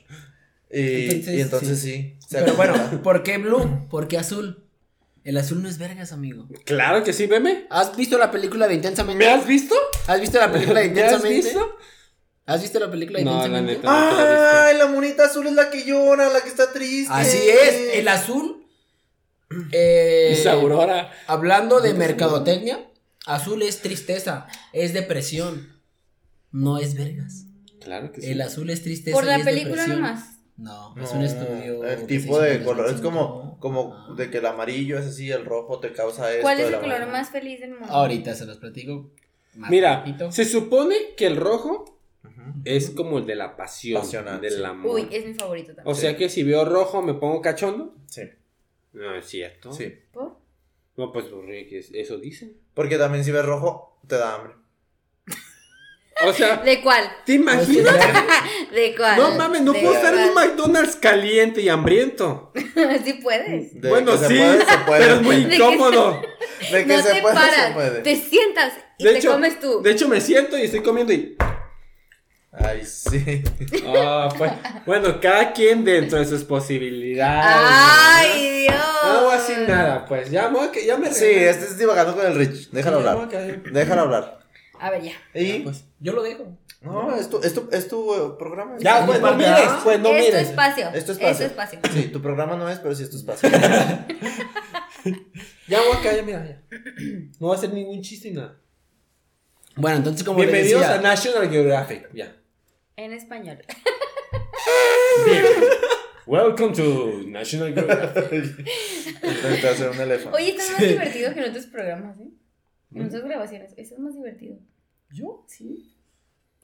Y 0.71 1.03
Entonces, 1.12 1.33
y 1.35 1.41
entonces 1.41 1.79
sí. 1.79 2.17
se 2.27 2.39
Pero 2.39 2.55
bueno, 2.55 2.73
¿por 3.03 3.21
qué 3.21 3.38
blue? 3.38 3.88
¿Por 3.89 4.07
qué 4.07 4.17
azul? 4.17 4.62
El 5.24 5.38
azul 5.38 5.62
no 5.63 5.70
es 5.70 5.77
vergas, 5.77 6.12
amigo. 6.12 6.48
Claro 6.65 7.03
que 7.03 7.13
sí, 7.13 7.27
veme. 7.27 7.65
¿Has 7.70 7.96
visto 7.96 8.18
la 8.18 8.30
película 8.30 8.68
de 8.68 8.74
Intensamente? 8.75 9.24
¿Me 9.25 9.32
has 9.32 9.46
visto? 9.48 9.75
¿Has 10.08 10.20
visto 10.20 10.38
la 10.38 10.51
película 10.51 10.82
de 10.82 10.89
¿Me 10.92 11.01
has 11.03 11.12
Intensamente? 11.13 11.48
visto? 11.48 11.77
¿Has 12.46 12.62
visto 12.62 12.80
la 12.80 12.92
película 12.92 13.20
de 13.20 13.25
No, 13.25 13.32
la 13.32 13.38
Intensamente? 13.60 13.75
neta. 13.77 14.12
la 14.12 14.32
visto. 14.32 14.58
Ay, 14.65 14.77
la 14.77 14.88
monita 14.88 15.25
azul 15.25 15.48
es 15.48 15.53
la 15.53 15.70
que 15.70 15.86
llora, 15.86 16.30
la 16.30 16.42
que 16.42 16.50
está 16.50 16.74
triste. 16.74 17.13
Así 17.13 17.38
es, 17.38 17.94
el 17.96 18.08
azul. 18.10 18.65
eh, 19.72 20.30
Es 20.38 20.46
Aurora. 20.46 21.12
hablando 21.27 21.80
de 21.80 21.94
mercadotecnia, 21.94 22.86
azul 23.25 23.62
es 23.62 23.80
tristeza, 23.82 24.48
es 24.74 24.94
depresión. 24.94 25.80
No 26.51 26.80
es 26.80 26.96
vergas. 26.96 27.46
Claro 27.80 28.12
que 28.12 28.22
sí. 28.22 28.27
El 28.32 28.42
azul 28.42 28.70
es 28.70 28.84
tristeza. 28.84 29.15
Por 29.15 29.24
y 29.24 29.27
la 29.27 29.38
es 29.38 29.46
película 29.46 29.84
depresión. 29.84 30.01
nomás. 30.01 30.33
No, 30.57 30.93
No, 30.95 31.03
es 31.03 31.12
un 31.12 31.24
estudio. 31.24 31.83
El 31.83 32.05
tipo 32.05 32.39
de 32.39 32.63
color 32.63 32.86
es 32.88 33.01
2005. 33.01 33.01
como, 33.01 33.60
como 33.60 33.93
Ah. 33.95 34.13
de 34.15 34.29
que 34.29 34.38
el 34.38 34.45
amarillo 34.45 34.98
es 35.00 35.05
así, 35.07 35.31
el 35.31 35.45
rojo 35.45 35.79
te 35.79 35.91
causa 35.93 36.29
esto. 36.31 36.43
¿Cuál 36.43 36.60
es 36.60 36.67
el 36.72 36.79
color 36.79 37.07
más 37.07 37.29
feliz 37.31 37.60
del 37.60 37.72
mundo? 37.72 37.88
Ahorita 37.89 38.36
se 38.36 38.45
los 38.45 38.57
platico. 38.57 39.10
más 39.55 39.69
Mira, 39.69 39.98
rapidito. 39.98 40.31
se 40.31 40.45
supone 40.45 40.95
que 41.17 41.25
el 41.27 41.38
rojo 41.38 41.86
es 42.65 42.89
como 42.91 43.17
el 43.19 43.25
de 43.25 43.36
la 43.36 43.55
pasión, 43.55 44.01
Pasional, 44.01 44.41
del 44.41 44.53
sí. 44.57 44.63
amor. 44.63 44.95
Uy, 44.95 45.07
es 45.12 45.25
mi 45.25 45.33
favorito 45.33 45.74
también. 45.74 45.88
O 45.91 45.95
sea 45.95 46.15
que 46.17 46.29
si 46.29 46.43
veo 46.43 46.65
rojo 46.65 47.01
me 47.01 47.13
pongo 47.15 47.41
cachondo. 47.41 47.93
Sí, 48.07 48.24
No 48.93 49.15
es 49.15 49.25
cierto. 49.25 49.72
sí. 49.74 49.93
¿Por? 50.12 50.38
No, 50.98 51.12
pues 51.12 51.25
porque 51.25 51.83
eso 51.93 52.17
dicen. 52.19 52.55
Porque 52.75 52.98
también 53.00 53.24
si 53.24 53.31
ves 53.31 53.43
rojo, 53.45 53.98
te 54.07 54.15
da 54.17 54.36
hambre. 54.36 54.53
O 56.25 56.34
sea, 56.34 56.58
¿De 56.58 56.82
cuál? 56.82 57.03
¿te 57.25 57.34
imaginas? 57.34 57.94
¿De 58.72 58.96
cuál? 58.96 59.18
No 59.18 59.32
mames, 59.36 59.62
no 59.62 59.74
¿De 59.74 59.82
puedo 59.82 59.94
estar 59.96 60.13
en 60.13 60.30
un? 60.30 60.34
McDonald's 60.34 60.96
caliente 60.96 61.62
y 61.62 61.70
hambriento. 61.70 62.51
sí 63.03 63.13
puedes. 63.22 63.80
De 63.82 63.89
bueno, 63.89 64.13
sí, 64.18 64.25
puede, 64.38 64.65
se 64.65 64.77
puede. 64.86 65.00
pero 65.01 65.15
es 65.15 65.22
muy 65.22 65.36
De 65.44 65.50
que- 65.50 65.56
incómodo. 65.56 66.22
De 66.72 66.86
que 66.86 66.98
no 66.98 67.03
se 67.03 67.13
te 67.13 67.22
puede, 67.22 67.38
se 67.38 67.72
puede. 67.74 68.01
te 68.01 68.15
sientas 68.15 68.74
y 68.98 69.03
De 69.03 69.12
te 69.13 69.18
hecho, 69.20 69.32
comes 69.34 69.60
tú. 69.60 69.82
de 69.82 69.92
hecho, 69.92 70.08
me 70.08 70.22
siento 70.22 70.58
y 70.58 70.62
estoy 70.63 70.82
comiendo 70.82 71.12
y. 71.13 71.36
Ay, 72.56 72.86
sí. 72.86 73.42
Ah, 73.88 74.30
pues, 74.38 74.51
bueno, 74.86 75.20
cada 75.20 75.51
quien 75.53 75.84
dentro 75.84 76.20
de 76.20 76.25
sus 76.25 76.44
posibilidades. 76.44 77.51
¡Ay, 77.68 78.62
Dios! 78.68 78.75
No 79.03 79.24
voy 79.24 79.34
a 79.34 79.38
decir 79.39 79.58
nada, 79.68 80.06
pues. 80.06 80.30
Ya, 80.30 80.50
me 80.50 80.60
voy 80.60 80.68
a 80.68 80.72
que- 80.72 80.86
ya 80.86 80.96
me 80.98 81.12
Sí, 81.12 81.25
este 81.25 81.65
es 81.65 81.77
divagando 81.80 82.15
con 82.15 82.24
el 82.27 82.36
Rich. 82.36 82.70
Déjalo 82.70 82.98
hablar. 82.98 83.27
Déjalo 83.72 84.01
hablar. 84.03 84.42
A 84.80 84.89
ver, 84.89 85.03
ya. 85.03 85.13
Y. 85.34 85.60
Pues 85.60 85.86
yo 86.00 86.13
lo 86.13 86.24
dejo. 86.24 86.58
No, 86.82 87.15
es 87.15 87.30
tu, 87.30 87.39
es 87.42 87.53
tu, 87.53 87.70
es 87.72 87.88
tu 87.88 88.13
eh, 88.13 88.34
programa. 88.38 88.75
Ya, 88.80 89.06
pues 89.06 89.22
no 89.22 89.34
mires, 89.36 89.70
pues 89.84 90.00
no 90.01 90.10
es 90.10 90.18
tu 90.18 90.24
mires. 90.32 90.50
espacio. 90.50 90.89
Es 90.94 91.06
tu 91.06 91.13
espacio. 91.13 91.32
Es 91.32 91.38
tu 91.38 91.44
espacio. 91.44 91.80
Sí, 91.94 92.08
tu 92.10 92.22
programa 92.22 92.58
no 92.58 92.68
es, 92.70 92.80
pero 92.80 92.94
sí 92.94 93.03
es 93.03 93.10
tu 93.10 93.18
espacio. 93.18 93.50
Ya 95.68 95.80
voy 95.82 95.98
a 95.98 96.01
caer, 96.01 96.24
mira, 96.25 96.46
ya. 96.46 96.62
No 97.39 97.48
voy 97.48 97.56
a 97.56 97.58
hacer 97.58 97.74
ningún 97.74 98.01
chiste 98.01 98.30
ni 98.30 98.36
nada. 98.36 98.58
Bueno, 99.75 99.98
entonces 99.98 100.24
como 100.24 100.39
Bienvenidos 100.39 100.82
decía, 100.82 100.96
a 100.96 101.01
National 101.01 101.50
Geographic. 101.50 102.10
Ya. 102.13 102.36
En 102.98 103.13
español. 103.13 103.60
Welcome 106.25 106.74
to 106.74 107.22
National 107.27 107.74
Geographic. 107.74 108.34
Intenté 109.24 109.68
hacer 109.68 109.89
un 109.89 110.00
elefante. 110.00 110.38
Oye, 110.38 110.50
esto 110.50 110.62
es 110.63 110.72
más 110.72 110.82
divertido 110.82 111.34
que 111.34 111.39
en 111.39 111.50
otros 111.50 111.65
programas, 111.68 112.18
¿eh? 112.20 112.27
En 112.95 113.05
otras 113.05 113.23
grabaciones. 113.23 113.73
Eso 113.77 113.95
es 113.95 114.00
más 114.00 114.15
divertido. 114.15 114.57
¿Yo? 115.12 115.45
Sí. 115.47 115.95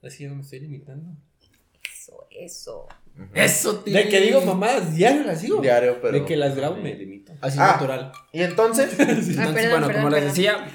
Así 0.04 0.26
no 0.28 0.36
me 0.36 0.42
estoy 0.42 0.60
limitando. 0.62 1.12
Eso, 1.94 2.28
eso. 2.32 2.88
eso 3.34 3.80
tío. 3.82 3.94
De 3.94 4.08
que 4.10 4.20
digo 4.22 4.42
mamadas 4.42 4.96
diario 4.96 5.24
las 5.24 5.42
digo. 5.42 5.62
Diario, 5.62 6.00
pero. 6.02 6.14
De 6.20 6.26
que 6.26 6.36
las 6.38 6.56
grabo 6.56 6.78
me 6.78 6.94
limito. 6.96 7.34
Así 7.42 7.58
Ah. 7.60 7.74
natural. 7.74 8.12
Y 8.32 8.42
entonces. 8.42 8.92
Entonces, 9.00 9.38
Ah, 9.38 9.52
perdón, 9.54 9.70
bueno, 9.72 9.88
perdón, 9.88 10.04
como 10.04 10.10
les 10.16 10.24
decía, 10.26 10.68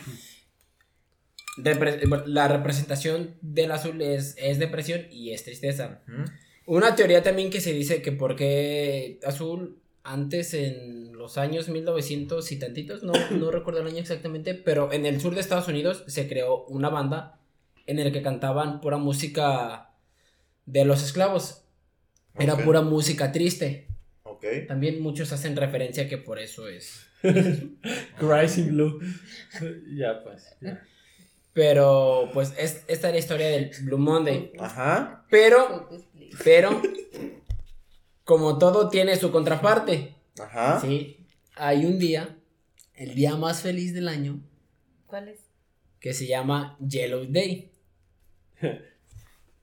repre- 1.59 2.09
bueno, 2.09 2.25
la 2.27 2.49
representación 2.49 3.37
del 3.41 3.73
azul 3.73 4.01
es, 4.03 4.35
es 4.39 4.59
depresión 4.59 5.03
y 5.11 5.33
es 5.33 5.45
tristeza. 5.45 6.03
Una 6.67 6.95
teoría 6.97 7.23
también 7.23 7.51
que 7.51 7.61
se 7.61 7.73
dice 7.73 8.03
que 8.03 8.13
porque 8.13 9.19
azul 9.25 9.81
antes 10.05 10.55
en 10.55 11.17
los 11.17 11.39
años 11.39 11.69
1900 11.69 12.53
y 12.53 12.59
tantitos, 12.59 13.03
no, 13.03 13.13
no 13.31 13.51
recuerdo 13.51 13.81
el 13.81 13.89
año 13.89 13.99
exactamente, 13.99 14.55
pero 14.55 14.93
en 14.93 15.07
el 15.07 15.21
sur 15.21 15.35
de 15.35 15.41
Estados 15.41 15.69
Unidos 15.69 16.05
se 16.07 16.29
creó 16.29 16.65
una 16.67 16.91
banda 16.91 17.41
en 17.87 17.99
el 17.99 18.13
que 18.13 18.23
cantaban 18.23 18.81
pura 18.81 18.99
música 18.99 19.91
de 20.67 20.85
los 20.85 21.03
esclavos. 21.03 21.63
Era 22.39 22.57
pura 22.57 22.81
música 22.81 23.31
triste. 23.33 23.89
Ok. 24.25 24.45
También 24.67 25.01
muchos 25.01 25.33
hacen 25.33 25.57
referencia 25.57 26.09
que 26.09 26.19
por 26.19 26.39
eso 26.39 26.69
es. 26.69 27.07
Crazy 28.19 28.63
Blue. 28.63 29.01
ya, 29.95 30.23
pues. 30.23 30.57
ya. 30.61 30.83
Pero 31.53 32.31
pues 32.33 32.53
es, 32.59 32.85
esta 32.89 33.09
es 33.09 33.15
la 33.15 33.19
historia 33.19 33.47
del 33.47 33.71
Blue 33.83 33.99
Monday. 33.99 34.53
Ajá. 34.59 35.25
Pero, 35.31 35.89
pero, 36.43 36.83
como 38.25 38.59
todo 38.59 38.89
tiene 38.89 39.17
su 39.17 39.31
contraparte. 39.31 40.15
Ajá. 40.41 40.81
Sí, 40.81 41.27
hay 41.57 41.85
un 41.85 41.99
día, 41.99 42.37
el 42.95 43.15
día 43.15 43.37
más 43.37 43.63
feliz 43.63 43.95
del 43.95 44.09
año, 44.09 44.41
¿Cuál 45.07 45.29
es? 45.29 45.41
que 46.01 46.13
se 46.13 46.27
llama 46.27 46.77
Yellow 46.87 47.25
Day. 47.29 47.71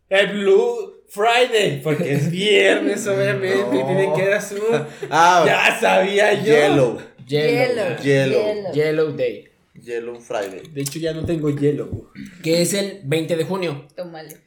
El 0.09 0.27
Blue 0.27 1.03
Friday. 1.07 1.81
Porque 1.81 2.13
es 2.13 2.29
viernes, 2.31 3.07
obviamente. 3.07 3.63
No. 3.63 3.79
Y 3.81 3.85
tiene 3.85 4.13
que 4.13 4.21
ser 4.23 4.33
azul. 4.33 4.59
Ah, 5.09 5.43
Ya 5.45 5.79
sabía 5.79 6.33
yo. 6.33 6.43
Yellow. 6.53 7.01
Yellow. 7.27 7.97
Yellow. 8.03 8.73
Yellow 8.73 9.11
Day. 9.13 9.47
Yellow 9.81 10.19
Friday. 10.19 10.67
De 10.73 10.81
hecho, 10.81 10.99
ya 10.99 11.13
no 11.13 11.25
tengo 11.25 11.49
hielo. 11.49 12.11
Que 12.43 12.61
es 12.61 12.73
el 12.73 13.01
20 13.05 13.35
de 13.37 13.45
junio. 13.45 13.87
Tómale. 13.95 14.37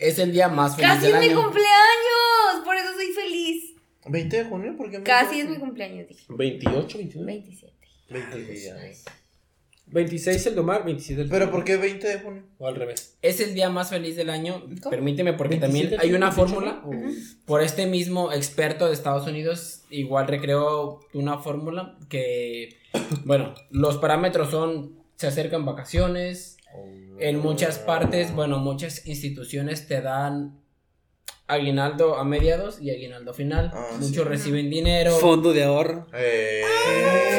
Es 0.00 0.18
el 0.20 0.32
día 0.32 0.48
más 0.48 0.76
feliz 0.76 0.88
Casi 0.92 1.06
del 1.06 1.14
es 1.16 1.20
mi 1.20 1.26
año. 1.30 1.42
cumpleaños. 1.42 2.64
Por 2.64 2.76
eso 2.76 2.92
soy 2.94 3.06
feliz. 3.12 3.74
¿20 4.08 4.28
de 4.28 4.44
junio? 4.44 4.76
¿Por 4.76 4.90
qué? 4.90 5.02
Casi 5.02 5.40
es 5.40 5.48
mi 5.48 5.56
cumpleaños, 5.56 6.08
dije. 6.08 6.24
28, 6.28 6.98
29. 6.98 7.32
27. 7.32 7.74
20 8.10 8.52
días. 8.52 9.04
26 9.90 10.46
el 10.46 10.54
domar, 10.54 10.84
27 10.84 11.22
el 11.22 11.28
¿Pero 11.28 11.50
por 11.50 11.64
qué 11.64 11.76
20 11.76 12.06
de 12.06 12.18
junio? 12.20 12.42
O 12.58 12.66
al 12.66 12.76
revés. 12.76 13.16
Es 13.22 13.40
el 13.40 13.54
día 13.54 13.70
más 13.70 13.90
feliz 13.90 14.16
del 14.16 14.30
año. 14.30 14.62
¿Cómo? 14.82 14.90
Permíteme, 14.90 15.32
porque 15.32 15.56
27 15.56 15.96
también 15.96 16.00
hay 16.00 16.16
una 16.16 16.30
28, 16.30 16.36
fórmula. 16.36 16.82
Por 17.46 17.62
este 17.62 17.86
mismo 17.86 18.32
experto 18.32 18.86
de 18.86 18.92
Estados 18.92 19.26
Unidos, 19.26 19.84
igual 19.90 20.26
recreó 20.26 21.00
una 21.14 21.38
fórmula 21.38 21.96
que, 22.08 22.76
bueno, 23.24 23.54
los 23.70 23.96
parámetros 23.96 24.50
son, 24.50 24.98
se 25.16 25.26
acercan 25.26 25.64
vacaciones, 25.64 26.58
en 27.18 27.38
muchas 27.40 27.78
partes, 27.78 28.34
bueno, 28.34 28.58
muchas 28.58 29.06
instituciones 29.06 29.88
te 29.88 30.00
dan 30.00 30.60
aguinaldo 31.48 32.16
a 32.16 32.24
mediados 32.24 32.80
y 32.80 32.90
aguinaldo 32.90 33.34
final. 33.34 33.70
Ah, 33.74 33.88
Muchos 33.94 34.10
sí. 34.12 34.22
reciben 34.22 34.70
dinero, 34.70 35.12
Fondo 35.18 35.52
de 35.52 35.64
ahorro. 35.64 36.06
Eh, 36.14 36.62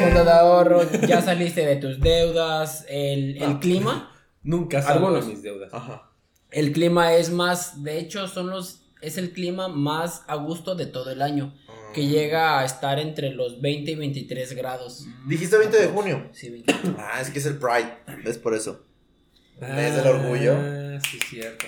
fondo 0.02 0.24
de 0.24 0.30
ahorro, 0.32 0.82
ya 1.06 1.22
saliste 1.22 1.64
de 1.64 1.76
tus 1.76 2.00
deudas, 2.00 2.84
el, 2.88 3.36
el 3.42 3.50
No. 3.54 3.60
clima. 3.60 4.12
Nunca 4.42 4.82
salgo 4.82 5.06
Algunos. 5.06 5.26
de 5.26 5.32
mis 5.34 5.42
deudas. 5.42 5.72
Ajá. 5.72 6.10
El 6.50 6.72
clima 6.72 7.14
es 7.14 7.30
más, 7.30 7.82
de 7.84 7.98
hecho, 7.98 8.26
son 8.26 8.50
los, 8.50 8.82
es 9.00 9.16
el 9.18 9.32
clima 9.32 9.68
más 9.68 10.22
a 10.26 10.34
gusto 10.34 10.74
de 10.74 10.86
todo 10.86 11.10
el 11.10 11.22
año. 11.22 11.54
que 11.94 12.06
llega 12.06 12.60
a 12.60 12.64
estar 12.64 13.00
entre 13.00 13.30
los 13.30 13.60
20 13.60 13.90
y 13.90 13.94
23 13.96 14.52
grados. 14.54 15.06
Dijiste 15.26 15.58
20 15.58 15.76
de 15.76 15.86
junio. 15.88 16.28
Sí, 16.32 16.48
20. 16.48 16.72
Ah, 16.98 17.18
es 17.20 17.30
que 17.30 17.40
es 17.40 17.46
el 17.46 17.56
Pride. 17.58 17.92
Es 18.24 18.38
por 18.38 18.54
eso. 18.54 18.84
Mes 19.60 19.96
del 19.96 20.06
orgullo. 20.06 20.54
Ah, 20.56 20.98
sí, 21.02 21.18
cierto. 21.28 21.66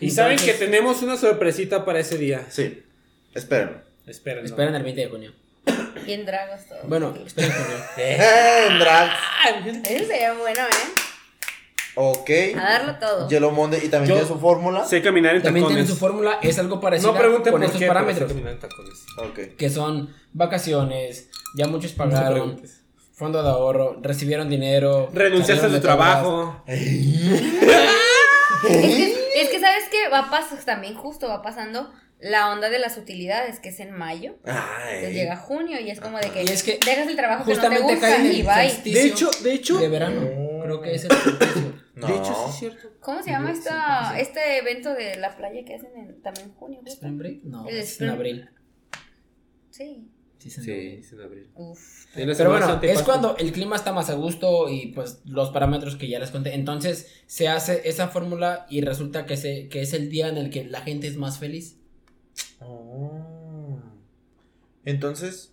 Y 0.00 0.08
Entonces- 0.10 0.14
saben 0.14 0.38
que 0.38 0.52
tenemos 0.54 1.02
una 1.02 1.16
sorpresita 1.16 1.84
para 1.84 2.00
ese 2.00 2.18
día. 2.18 2.46
Sí. 2.50 2.82
Espérenme. 3.34 3.78
Esperen. 4.06 4.44
Esperen 4.44 4.74
el 4.74 4.82
20 4.82 5.00
de 5.02 5.08
junio. 5.08 5.32
Bien 6.06 6.24
dragos 6.24 6.64
todo. 6.66 6.78
Bueno, 6.84 7.14
esperen 7.26 7.50
junio. 7.52 7.76
Eh, 7.98 8.18
en 8.70 8.78
drag. 8.78 9.10
Eso 9.84 10.06
sería 10.06 10.32
bueno, 10.34 10.60
¿eh? 10.62 11.00
Ok. 11.96 12.30
A 12.56 12.62
darlo 12.78 12.94
todo. 13.00 13.28
Yellow 13.28 13.50
Monday. 13.50 13.80
Y 13.84 13.88
también 13.88 14.10
Yo- 14.10 14.14
tiene 14.14 14.28
su 14.28 14.38
fórmula. 14.38 14.84
Sé 14.86 15.02
caminar 15.02 15.34
en 15.34 15.42
También 15.42 15.66
tacones. 15.66 15.88
su 15.88 15.96
fórmula, 15.96 16.38
es 16.42 16.58
algo 16.58 16.80
parecido 16.80 17.12
No 17.12 17.18
pregunten 17.18 17.52
con 17.52 17.60
por 17.60 17.68
esos 17.68 17.78
qué, 17.78 17.86
pero 17.86 17.92
sé 17.98 18.04
parámetros. 18.04 18.28
caminar 18.30 18.52
en 18.52 18.58
tacones. 18.60 19.04
Ok. 19.16 19.56
Que 19.56 19.68
son 19.68 20.14
vacaciones, 20.32 21.28
ya 21.56 21.66
muchos 21.66 21.92
pagaron, 21.92 22.32
preguntes. 22.32 22.82
fondo 23.14 23.42
de 23.42 23.48
ahorro, 23.48 23.98
recibieron 24.00 24.48
dinero. 24.48 25.10
Renunciaste 25.12 25.66
a 25.66 25.68
salieron 25.68 25.70
tu 25.70 25.74
de 25.74 25.80
trabajo. 25.80 26.62
Es 26.68 28.66
que, 28.66 29.12
es 29.12 29.17
Va 30.08 30.30
pasando, 30.30 30.64
también 30.64 30.94
justo 30.94 31.28
va 31.28 31.42
pasando 31.42 31.92
la 32.20 32.50
onda 32.50 32.68
de 32.68 32.78
las 32.78 32.96
utilidades, 32.96 33.60
que 33.60 33.68
es 33.68 33.80
en 33.80 33.92
mayo. 33.92 34.36
Entonces 34.44 35.04
Ay. 35.08 35.12
llega 35.14 35.36
junio 35.36 35.80
y 35.80 35.90
es 35.90 36.00
como 36.00 36.18
de 36.18 36.30
que, 36.30 36.42
Y 36.42 36.46
es 36.48 36.62
que 36.62 36.78
dejas 36.84 37.06
el 37.08 37.16
trabajo 37.16 37.44
que 37.44 37.54
no 37.54 37.60
te 37.60 37.68
Justamente 37.68 37.94
gusta 37.94 38.64
y 38.64 38.70
solsticio 38.70 39.00
De 39.00 39.06
hecho, 39.06 39.30
de 39.42 39.52
hecho. 39.52 39.78
de 39.78 39.88
verano. 39.88 40.20
No. 40.22 40.62
Creo 40.64 40.80
que 40.82 40.94
es 40.94 41.04
el. 41.04 41.10
No. 41.94 42.06
De 42.06 42.14
hecho, 42.14 42.32
sí 42.32 42.50
es 42.50 42.56
cierto. 42.58 42.88
¿Cómo 43.00 43.22
se 43.24 43.30
llama 43.30 43.50
esta, 43.50 44.12
sí, 44.14 44.20
este 44.20 44.58
evento 44.58 44.94
de 44.94 45.16
la 45.16 45.36
playa 45.36 45.64
que 45.64 45.74
hacen 45.74 45.90
en, 45.96 46.22
también 46.22 46.50
en 46.50 46.54
junio? 46.54 46.78
justo? 46.78 46.92
¿Spring 46.94 47.18
break? 47.18 47.42
No, 47.42 47.68
El 47.68 47.78
es 47.78 48.00
en 48.00 48.10
abril. 48.10 48.50
Sí. 49.70 50.08
Sí, 50.38 50.50
sí, 50.50 50.60
Sí, 50.60 50.64
sí. 50.64 50.96
es 51.00 51.12
en 51.12 51.20
abril. 51.20 51.50
Uf. 51.54 52.06
En 52.16 52.34
Pero 52.36 52.50
bueno, 52.50 52.78
es 52.82 53.02
cuando 53.02 53.36
el 53.38 53.52
clima 53.52 53.76
está 53.76 53.92
más 53.92 54.08
a 54.08 54.14
gusto 54.14 54.68
y 54.68 54.92
pues 54.92 55.20
los 55.24 55.50
parámetros 55.50 55.96
que 55.96 56.08
ya 56.08 56.18
les 56.18 56.30
conté. 56.30 56.54
Entonces 56.54 57.22
se 57.26 57.48
hace 57.48 57.88
esa 57.88 58.08
fórmula 58.08 58.66
y 58.70 58.80
resulta 58.80 59.26
que, 59.26 59.36
se, 59.36 59.68
que 59.68 59.82
es 59.82 59.92
el 59.92 60.08
día 60.10 60.28
en 60.28 60.36
el 60.38 60.50
que 60.50 60.64
la 60.64 60.80
gente 60.80 61.06
es 61.08 61.16
más 61.16 61.38
feliz. 61.38 61.76
Oh. 62.60 63.80
Entonces, 64.84 65.52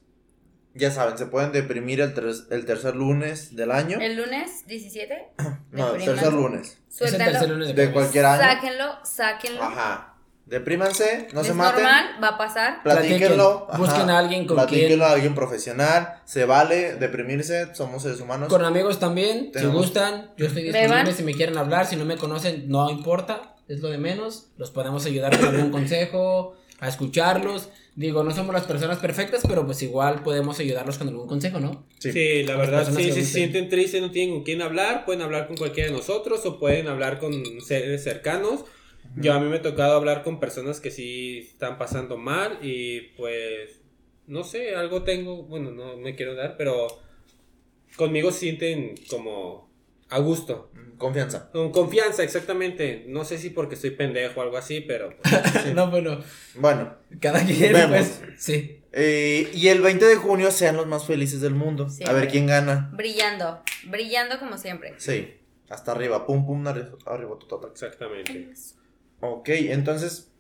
ya 0.74 0.92
saben, 0.92 1.18
se 1.18 1.26
pueden 1.26 1.52
deprimir 1.52 2.00
el, 2.02 2.14
tres- 2.14 2.48
el 2.52 2.66
tercer 2.66 2.96
lunes 2.96 3.56
del 3.56 3.72
año. 3.72 4.00
El 4.00 4.16
lunes 4.18 4.66
17, 4.68 5.28
no, 5.72 5.96
el 5.96 6.06
tercer 6.06 6.34
lunes. 6.34 6.78
Es 7.00 7.12
el 7.14 7.18
tercer 7.18 7.50
lunes 7.50 7.68
de, 7.70 7.74
De 7.88 7.92
cualquier 7.92 8.26
año. 8.26 8.42
sáquenlo, 8.42 8.86
sáquenlo. 9.04 9.62
Ajá. 9.64 10.15
Deprímanse, 10.46 11.28
no 11.34 11.42
es 11.42 11.48
se 11.48 11.54
maten. 11.54 11.84
normal, 11.84 12.06
va 12.24 12.28
a 12.30 12.38
pasar. 12.38 12.84
Platíquenlo. 12.84 13.68
Busquen 13.78 14.10
a 14.12 14.20
alguien 14.20 14.46
con 14.46 14.58
Platíquenlo 14.58 14.88
quien- 14.90 15.02
a 15.02 15.12
alguien 15.12 15.34
profesional. 15.36 16.22
Se 16.26 16.46
vale 16.46 16.96
deprimirse, 16.96 17.74
somos 17.74 18.04
seres 18.04 18.20
humanos. 18.22 18.50
Con 18.50 18.64
amigos 18.64 19.00
también, 19.00 19.52
Tenemos- 19.52 19.74
si 19.76 19.82
gustan, 19.82 20.32
yo 20.38 20.46
estoy 20.46 20.64
disponible 20.64 21.14
si 21.14 21.24
me 21.24 21.34
quieren 21.34 21.58
hablar, 21.58 21.88
si 21.88 21.96
no 21.96 22.06
me 22.06 22.18
conocen, 22.18 22.70
no 22.70 22.90
importa, 22.92 23.56
es 23.68 23.80
lo 23.82 23.90
de 23.90 23.98
menos, 23.98 24.48
los 24.58 24.70
podemos 24.70 25.06
ayudar 25.08 25.36
con 25.38 25.48
algún 25.50 25.72
consejo, 25.72 26.54
a 26.80 26.88
escucharlos. 26.90 27.70
Digo, 27.96 28.24
no 28.26 28.32
somos 28.36 28.54
las 28.54 28.66
personas 28.66 29.00
perfectas, 29.00 29.42
pero 29.48 29.66
pues 29.66 29.82
igual 29.82 30.22
podemos 30.22 30.60
ayudarlos 30.60 30.98
con 30.98 31.08
algún 31.08 31.28
consejo, 31.28 31.60
¿no? 31.62 31.86
Sí. 32.00 32.12
Sí, 32.12 32.44
la 32.44 32.58
verdad, 32.58 32.86
sí, 32.94 33.04
si 33.06 33.12
se 33.14 33.24
sienten 33.26 33.70
tristes, 33.70 34.02
no 34.02 34.12
tienen 34.12 34.36
con 34.36 34.44
quién 34.44 34.62
hablar, 34.62 35.06
pueden 35.06 35.22
hablar 35.22 35.48
con 35.48 35.56
cualquiera 35.56 35.90
de 35.90 35.96
nosotros 35.96 36.46
o 36.46 36.60
pueden 36.60 36.90
hablar 36.90 37.20
con 37.20 37.34
seres 37.66 38.04
cercanos. 38.04 38.66
Yo 39.18 39.34
a 39.34 39.40
mí 39.40 39.50
me 39.50 39.58
ha 39.58 39.62
tocado 39.62 39.96
hablar 39.96 40.24
con 40.24 40.40
personas 40.40 40.80
que 40.80 40.92
sí 40.92 41.40
están 41.52 41.78
pasando 41.78 42.18
mal 42.18 42.60
y 42.62 43.02
pues, 43.18 43.82
no 44.28 44.44
sé, 44.44 44.76
algo 44.76 45.04
tengo, 45.04 45.44
bueno, 45.44 45.72
no 45.72 45.98
me 45.98 46.16
quiero 46.16 46.36
dar, 46.36 46.58
pero 46.58 46.88
conmigo 47.96 48.32
sienten 48.32 48.96
como 49.10 49.70
a 50.10 50.20
gusto. 50.20 50.70
Mm, 50.74 50.98
Confianza. 50.98 51.50
Con 51.52 51.72
confianza, 51.72 52.24
exactamente. 52.24 53.06
No 53.08 53.26
sé 53.26 53.38
si 53.38 53.50
porque 53.50 53.76
soy 53.76 53.92
pendejo 53.92 54.40
o 54.40 54.44
algo 54.44 54.58
así, 54.58 54.82
pero 54.82 55.16
pues, 55.18 55.74
no, 55.76 55.90
bueno, 55.90 56.20
Bueno, 56.56 56.96
cada 57.20 57.44
quien, 57.46 57.74
Vemos. 57.74 57.90
pues, 57.90 58.22
sí. 58.38 58.82
eh, 58.92 59.50
y 59.54 59.68
el 59.70 59.82
20 59.82 60.06
de 60.06 60.16
junio 60.16 60.52
sean 60.52 60.78
los 60.78 60.88
más 60.88 61.06
felices 61.06 61.42
del 61.42 61.54
mundo. 61.56 61.88
A 62.06 62.14
ver 62.14 62.28
quién 62.28 62.48
gana. 62.48 62.90
Brillando, 62.94 63.62
brillando 63.88 64.40
como 64.40 64.58
siempre. 64.58 64.94
Sí, 64.98 65.34
hasta 65.70 65.92
arriba. 65.94 66.26
Pum, 66.26 66.46
pum, 66.46 66.64
arri- 66.66 66.96
arriba, 67.06 67.38
tutota. 67.40 67.68
exactamente. 67.72 68.50
Ok, 69.22 69.50
entonces, 69.50 70.32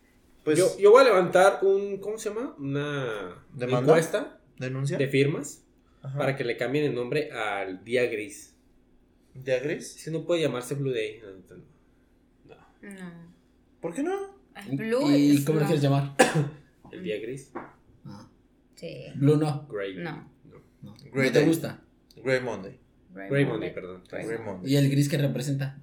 pues, 0.43 0.57
yo, 0.57 0.77
yo 0.79 0.91
voy 0.91 1.01
a 1.01 1.05
levantar 1.05 1.59
un, 1.63 1.97
¿cómo 1.97 2.17
se 2.17 2.29
llama? 2.29 2.55
Una 2.59 3.43
¿Demanda? 3.53 3.91
encuesta 3.91 4.39
denuncia. 4.57 4.97
de 4.97 5.07
firmas 5.07 5.63
Ajá. 6.01 6.17
para 6.17 6.35
que 6.35 6.43
le 6.43 6.57
cambien 6.57 6.85
el 6.85 6.95
nombre 6.95 7.31
al 7.31 7.83
día 7.83 8.05
gris. 8.07 8.55
¿Día 9.33 9.59
gris? 9.59 9.93
Si 9.93 10.11
no 10.11 10.23
puede 10.25 10.41
llamarse 10.41 10.75
Blue 10.75 10.91
Day. 10.93 11.19
No, 11.21 11.31
no, 11.31 11.55
no. 11.55 12.91
No. 12.93 13.35
¿Por 13.81 13.93
qué 13.93 14.03
no? 14.03 14.35
Blue 14.71 15.11
¿Y 15.11 15.35
es 15.37 15.45
cómo 15.45 15.57
le 15.59 15.63
no. 15.63 15.67
quieres 15.67 15.83
llamar? 15.83 16.15
El 16.91 17.03
día 17.03 17.19
gris. 17.19 17.51
Ah, 18.05 18.29
Sí. 18.75 19.05
Blue 19.15 19.37
no. 19.37 19.67
Gray. 19.69 19.95
No. 19.97 20.29
No, 20.81 20.93
Grey 21.11 21.27
¿No 21.27 21.33
te 21.33 21.45
gusta. 21.45 21.81
Grey 22.23 22.39
Monday. 22.41 22.79
Gray 23.13 23.45
Monday, 23.45 23.73
perdón. 23.73 24.03
Grey 24.09 24.37
Monday. 24.37 24.71
¿Y 24.71 24.75
el 24.77 24.89
gris 24.89 25.09
que 25.09 25.17
representa? 25.17 25.79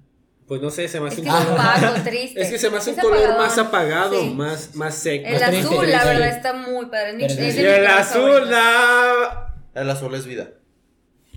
Pues 0.47 0.61
no 0.61 0.69
sé, 0.69 0.87
se 0.89 0.99
me 0.99 1.07
Es 1.07 1.13
hace 1.13 1.21
que 1.23 1.29
un 1.29 1.35
es 1.35 1.45
color. 1.45 1.59
opaco, 1.59 2.01
triste. 2.03 2.41
Es 2.41 2.49
que 2.49 2.59
se 2.59 2.69
me 2.69 2.77
hace 2.77 2.89
un 2.91 2.97
Es 2.99 3.03
color 3.03 3.37
más 3.37 3.57
apagado, 3.57 4.19
Sí. 4.21 4.29
más, 4.31 4.75
más 4.75 4.93
seco. 4.95 5.25
El 5.27 5.37
triste, 5.41 5.57
azul, 5.67 5.89
la 5.89 6.03
verdad, 6.05 6.27
está 6.29 6.53
muy 6.53 6.85
padre. 6.87 7.09
Es 7.11 7.15
mi- 7.15 7.23
es 7.25 7.37
es- 7.37 7.57
Y 7.57 7.65
el 7.65 7.87
azul, 7.87 8.49
la... 8.51 9.53
El 9.73 9.89
azul 9.89 10.13
es 10.15 10.25
vida. 10.25 10.49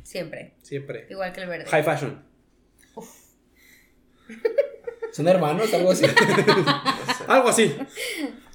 Siempre. 0.02 0.54
Siempre. 0.62 1.06
Igual 1.08 1.32
que 1.32 1.40
el 1.42 1.48
verde. 1.48 1.66
High 1.70 1.82
fashion. 1.84 2.22
¿Son 5.12 5.28
hermanos? 5.28 5.72
Algo 5.72 5.92
así. 5.92 6.04
Algo 7.28 7.48
así. 7.48 7.76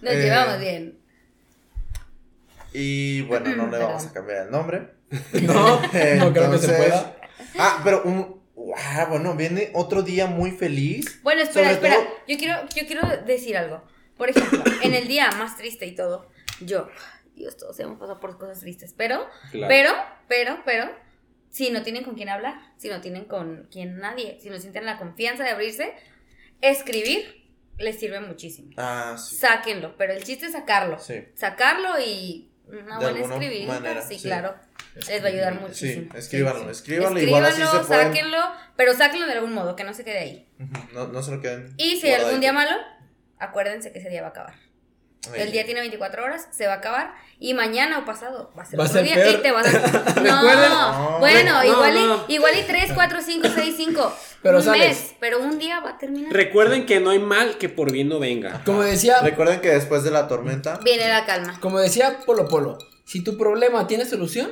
Nos 0.01 0.13
Eh, 0.13 0.21
llevamos 0.23 0.59
bien. 0.59 0.99
Y 2.73 3.21
bueno, 3.23 3.55
no 3.55 3.67
le 3.67 3.77
vamos 3.79 4.05
a 4.05 4.13
cambiar 4.13 4.45
el 4.45 4.51
nombre. 4.51 4.89
No, 5.41 5.81
no 5.81 6.33
creo 6.33 6.51
que 6.51 6.57
se 6.57 6.73
pueda. 6.73 7.15
Ah, 7.57 7.81
pero 7.83 8.03
un. 8.03 8.40
Ah, 8.77 9.05
bueno, 9.09 9.35
viene 9.35 9.71
otro 9.73 10.01
día 10.03 10.27
muy 10.27 10.51
feliz. 10.51 11.21
Bueno, 11.23 11.41
espera, 11.41 11.73
Sobre 11.73 11.87
espera. 11.89 11.95
todo- 11.95 12.15
Yo 12.27 12.37
quiero, 12.37 12.61
yo 12.75 12.85
quiero 12.87 13.07
decir 13.25 13.57
algo. 13.57 13.83
Por 14.17 14.29
ejemplo, 14.29 14.63
en 14.83 14.93
el 14.93 15.07
día 15.07 15.29
más 15.37 15.57
triste 15.57 15.85
y 15.85 15.95
todo, 15.95 16.29
yo, 16.61 16.87
Dios, 17.35 17.57
todos 17.57 17.79
hemos 17.79 17.97
pasado 17.99 18.19
por 18.19 18.37
cosas 18.37 18.59
tristes, 18.59 18.93
pero, 18.95 19.25
Claro. 19.51 19.67
pero, 19.67 19.91
pero, 20.27 20.61
pero, 20.65 20.89
si 21.49 21.69
no 21.71 21.81
tienen 21.83 22.03
con 22.03 22.15
quién 22.15 22.29
hablar, 22.29 22.55
si 22.77 22.87
no 22.89 23.01
tienen 23.01 23.25
con 23.25 23.67
quién 23.71 23.97
nadie, 23.97 24.37
si 24.41 24.49
no 24.49 24.59
sienten 24.59 24.85
la 24.85 24.97
confianza 24.97 25.43
de 25.43 25.49
abrirse, 25.49 25.93
escribir 26.61 27.41
les 27.77 27.99
sirve 27.99 28.19
muchísimo. 28.19 28.71
Ah, 28.77 29.15
sí. 29.17 29.35
Sáquenlo, 29.37 29.97
pero 29.97 30.13
el 30.13 30.23
chiste 30.23 30.45
es 30.45 30.51
sacarlo. 30.51 30.99
Sí. 30.99 31.23
Sacarlo 31.33 31.99
y 31.99 32.50
una 32.79 32.99
De 32.99 33.05
buena 33.11 33.19
escribidita, 33.35 33.73
manera, 33.73 34.01
sí, 34.01 34.15
sí. 34.17 34.23
claro. 34.27 34.55
Les 34.95 35.21
va 35.23 35.27
a 35.27 35.29
ayudar 35.29 35.53
muchísimo. 35.61 36.11
Sí, 36.13 36.17
escríbanlo, 36.17 36.69
escríbanlo, 36.69 37.19
igual 37.19 37.45
así 37.45 37.55
se 37.57 37.61
Escríbanlo, 37.63 37.87
pueden. 37.87 38.07
sáquenlo, 38.07 38.37
pero 38.75 38.93
sáquenlo 38.93 39.25
de 39.27 39.33
algún 39.33 39.53
modo, 39.53 39.75
que 39.75 39.83
no 39.83 39.93
se 39.93 40.03
quede 40.03 40.19
ahí. 40.19 40.49
No, 40.93 41.07
no 41.07 41.23
se 41.23 41.31
lo 41.31 41.41
queden. 41.41 41.73
Y 41.77 41.99
si 42.01 42.07
hay 42.07 42.21
algún 42.21 42.39
día 42.41 42.51
malo, 42.53 42.71
acuérdense 43.39 43.91
que 43.91 43.99
ese 43.99 44.09
día 44.09 44.21
va 44.21 44.27
a 44.27 44.31
acabar. 44.31 44.53
El 45.35 45.51
día 45.51 45.63
tiene 45.65 45.81
24 45.81 46.23
horas, 46.23 46.47
se 46.51 46.65
va 46.65 46.73
a 46.73 46.77
acabar. 46.77 47.13
Y 47.39 47.53
mañana 47.53 47.99
o 47.99 48.05
pasado 48.05 48.51
va 48.57 48.63
a 48.63 48.65
ser 48.65 48.79
Va 48.79 48.85
a 48.85 48.87
otro 48.87 48.99
ser 49.01 49.05
día. 49.05 49.15
peor. 49.23 49.39
Y 49.39 49.41
te 49.43 49.51
vas 49.51 49.67
a. 49.67 49.79
Recuerden- 49.79 50.23
No, 50.23 51.19
bueno, 51.19 51.53
No, 51.53 51.63
igual, 51.63 51.93
no. 52.07 52.25
Y, 52.27 52.33
igual 52.35 52.53
y 52.57 52.63
3, 52.63 52.91
4, 52.95 53.21
5, 53.21 53.47
6, 53.53 53.73
5. 53.77 54.17
Pero 54.43 54.57
un 54.57 54.63
sales. 54.63 54.87
mes, 54.87 55.15
pero 55.19 55.39
un 55.39 55.59
día 55.59 55.79
va 55.81 55.91
a 55.91 55.97
terminar. 55.97 56.31
Recuerden 56.33 56.85
que 56.85 56.99
no 56.99 57.11
hay 57.11 57.19
mal 57.19 57.57
que 57.57 57.69
por 57.69 57.91
bien 57.91 58.09
no 58.09 58.19
venga. 58.19 58.63
Como 58.65 58.81
decía, 58.83 59.21
Recuerden 59.21 59.61
que 59.61 59.69
después 59.69 60.03
de 60.03 60.11
la 60.11 60.27
tormenta. 60.27 60.79
Viene 60.83 61.07
la 61.07 61.25
calma. 61.25 61.59
como 61.61 61.79
decía 61.79 62.19
Polo 62.25 62.47
Polo, 62.47 62.77
si 63.05 63.23
tu 63.23 63.37
problema 63.37 63.85
tiene 63.87 64.05
solución, 64.05 64.51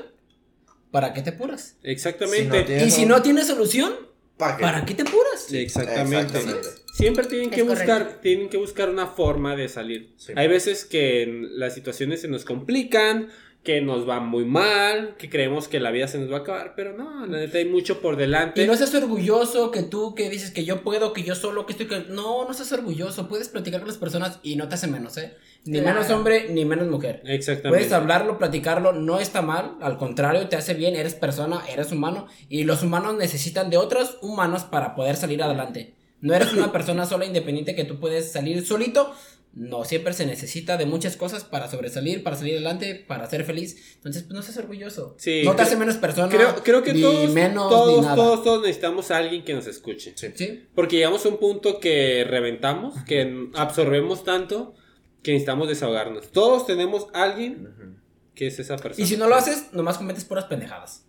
¿para 0.91 1.13
qué 1.13 1.21
te 1.21 1.32
apuras? 1.32 1.75
Exactamente. 1.84 2.41
Si 2.43 2.47
no 2.62 2.65
tiene- 2.65 2.86
Y 2.86 2.91
si 2.91 3.06
no 3.06 3.21
tiene 3.21 3.43
solución, 3.43 3.93
¿Para 4.38 4.58
qué? 4.58 4.62
¿para 4.63 4.86
qué 4.86 4.93
te 4.93 5.02
apuras? 5.02 5.45
Sí, 5.47 5.58
Exactamente. 5.58 6.38
Exactamente. 6.38 6.67
Siempre 6.93 7.25
tienen 7.28 7.49
Es 7.49 7.56
que 7.56 7.65
correcto. 7.65 7.93
buscar, 7.93 8.21
tienen 8.21 8.49
que 8.49 8.58
buscar 8.58 8.89
una 8.89 9.08
forma 9.08 9.56
de 9.56 9.69
salir. 9.69 10.13
Sí. 10.17 10.34
Hay 10.36 10.47
veces 10.47 10.86
que 10.86 11.25
las 11.52 11.73
situaciones 11.73 12.21
se 12.21 12.28
nos 12.28 12.43
complican, 12.45 13.30
que 13.63 13.82
nos 13.82 14.08
va 14.08 14.22
muy 14.22 14.45
mal, 14.45 15.15
que 15.17 15.30
creemos 15.30 15.67
que 15.67 15.80
la 15.80 15.91
vida 15.91 16.08
se 16.08 16.17
nos 16.17 16.32
va 16.32 16.38
a 16.38 16.39
acabar, 16.39 16.74
pero 16.76 16.98
no, 16.98 17.26
la 17.26 17.39
neta 17.39 17.58
hay 17.58 17.65
mucho 17.65 18.00
por 18.02 18.15
delante. 18.15 18.63
Y 18.63 18.67
no 18.67 18.76
seas 18.76 18.95
orgulloso 18.95 19.69
que 19.69 19.84
tú 19.84 20.15
que 20.15 20.30
dices 20.30 20.52
que 20.52 20.63
yo 20.63 20.82
puedo, 20.82 21.12
que 21.12 21.24
yo 21.24 21.36
solo, 21.36 21.65
que 21.65 21.74
estoy 21.74 21.88
que... 21.88 22.06
No, 22.10 22.48
no 22.48 22.54
seas 22.54 22.72
orgulloso. 22.72 23.28
Puedes 23.28 23.50
platicar 23.50 23.82
con 23.82 23.88
las 23.89 23.98
personas 23.98 24.39
y 24.43 24.56
no 24.56 24.69
te 24.69 24.76
hace 24.76 24.88
menos, 24.88 25.17
¿eh? 25.17 25.36
Ni 25.65 25.82
Claro. 25.82 26.00
menos 26.00 26.10
hombre, 26.12 26.48
ni 26.50 26.63
menos 26.63 26.88
mujer. 26.88 27.22
Exactamente. 27.26 27.78
Puedes 27.78 27.91
hablarlo, 27.91 28.38
platicarlo, 28.38 28.93
no 28.93 29.19
está 29.19 29.41
mal, 29.41 29.76
al 29.82 29.98
contrario, 29.98 30.48
te 30.48 30.56
hace 30.56 30.74
bien, 30.74 30.95
eres 30.95 31.15
persona, 31.15 31.62
eres 31.69 31.91
humano 31.91 32.28
y 32.48 32.63
los 32.63 32.82
humanos 32.82 33.15
necesitan 33.17 33.69
de 33.69 33.76
otros 33.78 34.17
humanos 34.22 34.63
para 34.63 34.95
poder 34.95 35.17
salir 35.17 35.43
adelante. 35.43 35.95
No 36.22 36.34
eres 36.34 36.54
una 36.54 36.72
persona 36.72 37.06
sola 37.06 37.26
independiente 37.26 37.76
que 37.76 37.86
tú 37.86 38.00
puedes 38.00 38.32
salir 38.32 38.65
solito. 38.65 39.13
No, 39.51 39.83
siempre 39.83 40.13
se 40.13 40.25
necesita 40.27 40.77
de 40.77 40.85
muchas 40.85 41.17
cosas 41.17 41.43
para 41.43 41.69
sobresalir, 41.69 42.23
para 42.23 42.35
salir 42.35 42.53
adelante, 42.53 42.95
para 42.95 43.27
ser 43.29 43.43
feliz. 43.43 43.95
Entonces, 43.95 44.23
pues 44.23 44.33
no 44.35 44.41
seas 44.43 44.57
orgulloso. 44.57 45.15
Sí, 45.17 45.41
no 45.43 45.51
te 45.51 45.55
creo- 45.57 45.67
hace 45.67 45.75
menos 45.77 45.97
persona. 45.97 46.29
Creo, 46.29 46.55
creo 46.63 46.83
que 46.83 46.93
ni 46.93 47.01
todos, 47.01 47.31
menos 47.31 47.67
todos, 47.69 47.95
ni 47.97 48.01
nada. 48.03 48.15
todos, 48.15 48.43
todos 48.43 48.62
necesitamos 48.62 49.09
a 49.12 49.17
alguien 49.17 49.43
que 49.43 49.53
nos 49.53 49.65
escuche. 49.65 50.13
Sí. 50.15 50.27
Sí. 50.35 50.67
Porque 50.75 50.97
llegamos 50.97 51.25
a 51.25 51.29
un 51.29 51.38
punto 51.38 51.79
que 51.79 52.25
reventamos, 52.29 52.95
que 53.05 53.49
absorbemos 53.55 54.23
tanto 54.23 54.75
que 55.23 55.31
necesitamos 55.31 55.67
desahogarnos. 55.67 56.31
Todos 56.31 56.65
tenemos 56.67 57.07
alguien 57.13 57.97
que 58.35 58.47
es 58.47 58.59
esa 58.59 58.77
persona. 58.77 59.03
Y 59.03 59.07
si 59.07 59.17
no 59.17 59.27
lo 59.27 59.35
haces, 59.35 59.73
nomás 59.73 59.97
cometes 59.97 60.25
puras 60.25 60.45
pendejadas. 60.45 61.05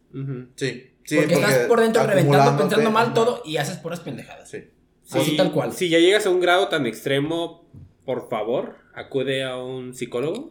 Sí. 0.57 0.87
Sí, 1.05 1.17
porque, 1.17 1.35
estás 1.35 1.67
por 1.67 1.81
dentro 1.81 2.05
reventando, 2.07 2.57
pensando 2.63 2.91
mal 2.91 3.07
ajá. 3.07 3.15
todo 3.15 3.43
y 3.45 3.57
haces 3.59 3.77
puras 3.79 4.01
pendejadas. 4.01 4.49
Sí. 4.51 4.65
Así 5.11 5.37
tal 5.37 5.53
cual. 5.53 5.73
Si 5.73 5.89
ya 5.89 5.99
llegas 5.99 6.25
a 6.27 6.31
un 6.31 6.41
grado 6.41 6.69
tan 6.69 6.87
extremo, 6.87 7.69
por 8.05 8.29
favor, 8.29 8.77
acude 8.95 9.43
a 9.45 9.57
un 9.57 9.95
psicólogo, 9.95 10.51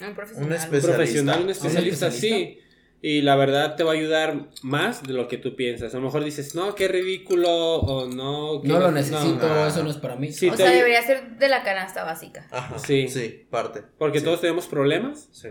Un 0.00 0.14
profesional. 0.14 0.46
Un 0.48 0.52
especialista. 0.54 0.92
profesional, 0.96 1.36
un 1.36 1.40
¿A 1.42 1.44
un 1.44 1.50
especialista, 1.50 2.10
sí. 2.10 2.26
especialista? 2.26 2.66
Y 3.02 3.20
la 3.22 3.36
verdad 3.36 3.76
te 3.76 3.84
va 3.84 3.92
a 3.92 3.94
ayudar 3.94 4.48
más 4.62 5.02
de 5.02 5.12
lo 5.12 5.28
que 5.28 5.36
tú 5.36 5.54
piensas. 5.54 5.94
A 5.94 5.98
lo 5.98 6.04
mejor 6.04 6.24
dices, 6.24 6.54
no, 6.54 6.74
qué 6.74 6.88
ridículo, 6.88 7.50
o 7.76 8.08
no, 8.08 8.60
que 8.62 8.68
No 8.68 8.80
lo 8.80 8.90
necesito, 8.90 9.46
no. 9.48 9.66
eso 9.66 9.84
no 9.84 9.90
es 9.90 9.96
para 9.98 10.16
mí. 10.16 10.32
Sí, 10.32 10.48
O 10.48 10.52
te- 10.52 10.58
sea, 10.64 10.70
debería 10.72 11.02
ser 11.02 11.36
de 11.38 11.48
la 11.48 11.62
canasta 11.62 12.04
básica. 12.04 12.48
Ajá. 12.50 12.78
Sí. 12.78 13.06
Sí, 13.08 13.46
parte. 13.50 13.82
Porque 13.98 14.18
Sí. 14.20 14.24
todos 14.24 14.40
tenemos 14.40 14.66
problemas. 14.66 15.28
Sí. 15.30 15.48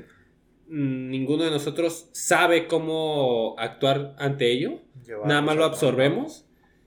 Mm, 0.68 1.10
Ninguno 1.12 1.44
de 1.44 1.52
nosotros 1.52 2.10
sabe 2.14 2.68
cómo 2.68 3.56
actuar 3.60 4.16
ante 4.18 4.52
ello. 4.52 4.82
Nada 5.26 5.42
más 5.44 5.56
lo 5.56 5.66
absorbemos 5.66 6.46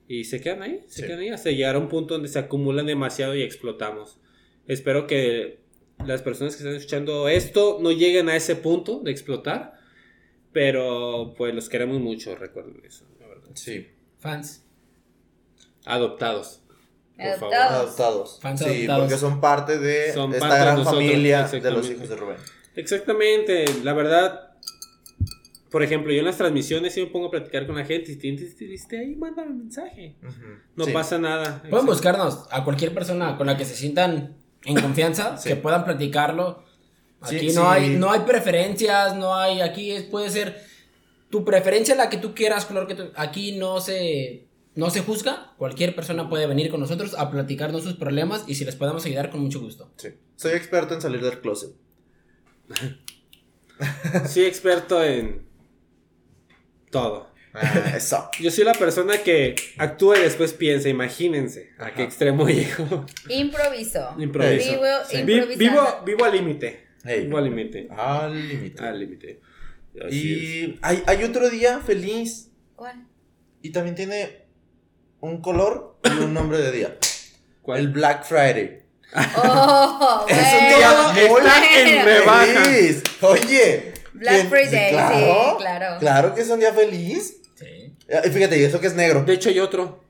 y 0.08 0.24
se 0.24 0.40
quedan 0.40 0.62
ahí, 0.62 0.82
se 0.88 1.02
Sí. 1.02 1.06
quedan 1.06 1.20
ahí 1.20 1.28
hasta 1.28 1.50
llegar 1.50 1.76
a 1.76 1.78
un 1.78 1.88
punto 1.88 2.14
donde 2.14 2.28
se 2.28 2.38
acumulan 2.40 2.84
demasiado 2.86 3.34
y 3.36 3.42
explotamos. 3.42 4.20
Espero 4.68 5.06
que 5.08 5.58
las 6.06 6.22
personas 6.22 6.54
que 6.54 6.62
están 6.62 6.76
escuchando 6.76 7.28
esto 7.28 7.78
no 7.80 7.90
lleguen 7.90 8.28
a 8.28 8.36
ese 8.36 8.54
punto 8.54 9.00
de 9.00 9.10
explotar. 9.10 9.76
Pero 10.52 11.34
pues 11.36 11.54
los 11.54 11.68
queremos 11.68 12.00
mucho, 12.00 12.34
recuerden 12.36 12.80
eso, 12.84 13.04
la 13.20 13.26
verdad. 13.26 13.48
Sí. 13.54 13.86
Fans. 14.18 14.64
Adoptados. 15.84 16.62
Por 17.16 17.26
favor. 17.38 17.54
Adoptados. 17.54 17.82
Adoptados. 17.86 18.38
Fans 18.40 18.60
sí, 18.60 18.66
adoptados. 18.66 19.00
porque 19.02 19.18
son 19.18 19.40
parte 19.40 19.78
de 19.78 20.12
Son 20.12 20.32
esta 20.32 20.40
parte 20.48 20.54
de 20.58 20.64
gran 20.64 20.76
nosotros, 20.78 21.02
familia 21.04 21.36
de 21.36 21.42
los 21.42 21.52
exactamente. 21.54 21.92
hijos 21.94 22.08
de 22.08 22.16
Rubén. 22.16 22.36
Exactamente, 22.76 23.64
la 23.82 23.92
verdad. 23.92 24.44
Por 25.70 25.82
ejemplo, 25.82 26.12
yo 26.12 26.20
en 26.20 26.24
las 26.24 26.38
transmisiones 26.38 26.94
sí 26.94 27.02
me 27.02 27.08
pongo 27.08 27.26
a 27.26 27.30
platicar 27.30 27.66
con 27.66 27.76
la 27.76 27.84
gente. 27.84 28.06
Si 28.06 28.16
tienes 28.16 28.56
triste 28.56 28.98
ahí, 28.98 29.14
mándame 29.16 29.50
un 29.50 29.58
mensaje. 29.58 30.16
No 30.76 30.84
Sí. 30.84 30.92
pasa 30.92 31.18
nada. 31.18 31.62
Pueden 31.68 31.84
buscarnos 31.84 32.46
a 32.50 32.64
cualquier 32.64 32.94
persona 32.94 33.36
con 33.36 33.46
la 33.46 33.56
que 33.58 33.66
se 33.66 33.74
sientan 33.74 34.37
en 34.64 34.80
confianza, 34.80 35.36
Sí. 35.38 35.50
que 35.50 35.56
puedan 35.56 35.84
platicarlo. 35.84 36.64
Aquí 37.20 37.50
Sí, 37.50 37.56
no 37.56 37.62
sí. 37.62 37.66
hay 37.68 37.90
no 37.96 38.10
hay 38.12 38.20
preferencias, 38.20 39.16
no 39.16 39.34
hay 39.34 39.60
aquí 39.60 39.90
es, 39.90 40.04
puede 40.04 40.30
ser 40.30 40.62
tu 41.30 41.44
preferencia 41.44 41.94
la 41.96 42.08
que 42.08 42.16
tú 42.16 42.34
quieras, 42.34 42.64
color 42.64 42.86
que 42.86 42.94
tú, 42.94 43.10
aquí 43.16 43.52
no 43.56 43.80
se 43.80 44.46
no 44.74 44.90
se 44.90 45.00
juzga, 45.00 45.54
cualquier 45.58 45.94
persona 45.96 46.28
puede 46.28 46.46
venir 46.46 46.70
con 46.70 46.78
nosotros 46.78 47.14
a 47.18 47.30
platicarnos 47.30 47.82
sus 47.82 47.94
problemas 47.94 48.44
y 48.46 48.54
si 48.54 48.64
les 48.64 48.76
podemos 48.76 49.04
ayudar 49.04 49.30
con 49.30 49.40
mucho 49.40 49.58
gusto. 49.60 49.90
Sí. 49.96 50.10
Soy 50.36 50.52
experto 50.52 50.94
en 50.94 51.00
salir 51.00 51.20
del 51.20 51.40
closet. 51.40 51.70
Sí, 54.26 54.44
experto 54.44 55.02
en 55.04 55.46
todo. 56.90 57.28
Ah, 57.60 57.92
eso. 57.96 58.30
Yo 58.40 58.50
soy 58.50 58.64
la 58.64 58.74
persona 58.74 59.18
que 59.18 59.54
actúa 59.78 60.18
y 60.18 60.22
después 60.22 60.52
piensa. 60.52 60.88
Imagínense 60.88 61.70
a 61.78 61.92
qué 61.92 62.02
extremo 62.04 62.46
llego. 62.48 63.06
Improviso. 63.28 64.14
Improviso. 64.18 64.70
Vivo, 64.72 64.84
Sí. 65.08 65.22
Vi- 65.22 65.32
improvisando. 65.34 65.56
vivo, 65.58 66.02
vivo 66.04 66.24
al 66.24 66.32
límite. 66.32 66.86
Hey. 67.04 67.24
Vivo 67.24 67.38
al 67.38 67.44
límite. 67.44 67.88
Al 67.96 68.48
límite. 68.48 68.82
Al 68.82 68.98
límite. 69.00 69.40
Y 70.10 70.78
hay, 70.82 71.02
hay 71.06 71.24
otro 71.24 71.48
día 71.50 71.80
feliz. 71.80 72.50
¿Cuál? 72.76 73.06
Y 73.62 73.70
también 73.70 73.96
tiene 73.96 74.44
un 75.20 75.40
color 75.40 75.98
y 76.04 76.22
un 76.22 76.32
nombre 76.34 76.58
de 76.58 76.70
día. 76.72 76.96
¿Cuál? 77.62 77.80
El 77.80 77.88
Black 77.88 78.24
Friday. 78.24 78.82
Oh, 79.42 80.26
Es 80.28 80.36
un 80.36 80.68
día 80.68 80.90
muy 81.12 81.50
feliz. 82.64 83.02
Oye. 83.22 83.94
Black 84.12 84.34
¿quién- 84.34 84.48
Friday, 84.48 84.90
claro, 84.90 85.16
sí, 85.16 85.56
claro. 85.58 85.98
Claro 85.98 86.34
que 86.34 86.40
es 86.42 86.50
un 86.50 86.60
día 86.60 86.72
feliz. 86.72 87.36
Eh, 88.08 88.30
Fíjate, 88.30 88.58
y 88.58 88.64
eso 88.64 88.80
que 88.80 88.86
es 88.88 88.94
negro. 88.94 89.22
De 89.24 89.34
hecho, 89.34 89.48
hay 89.50 89.60
otro. 89.60 90.04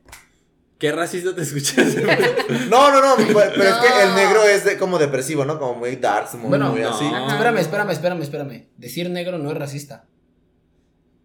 ¿Qué 0.78 0.92
racista 0.92 1.34
te 1.34 1.42
escuchas? 1.42 1.96
No, 2.70 2.92
no, 2.92 3.00
no, 3.02 3.16
pero 3.26 3.40
es 3.64 3.74
que 3.74 4.02
el 4.04 4.14
negro 4.14 4.44
es 4.44 4.64
de, 4.64 4.78
como 4.78 4.98
depresivo, 4.98 5.44
¿no? 5.44 5.58
Como 5.58 5.74
muy 5.74 5.96
dark, 5.96 6.28
muy, 6.34 6.48
Bueno, 6.50 6.70
muy 6.70 6.82
no. 6.82 6.90
así. 6.90 7.04
Espérame, 7.04 7.58
espérame, 7.58 7.90
espérame, 7.90 8.22
espérame. 8.22 8.68
Decir 8.76 9.10
negro 9.10 9.38
no 9.38 9.50
es 9.50 9.56
racista. 9.58 10.04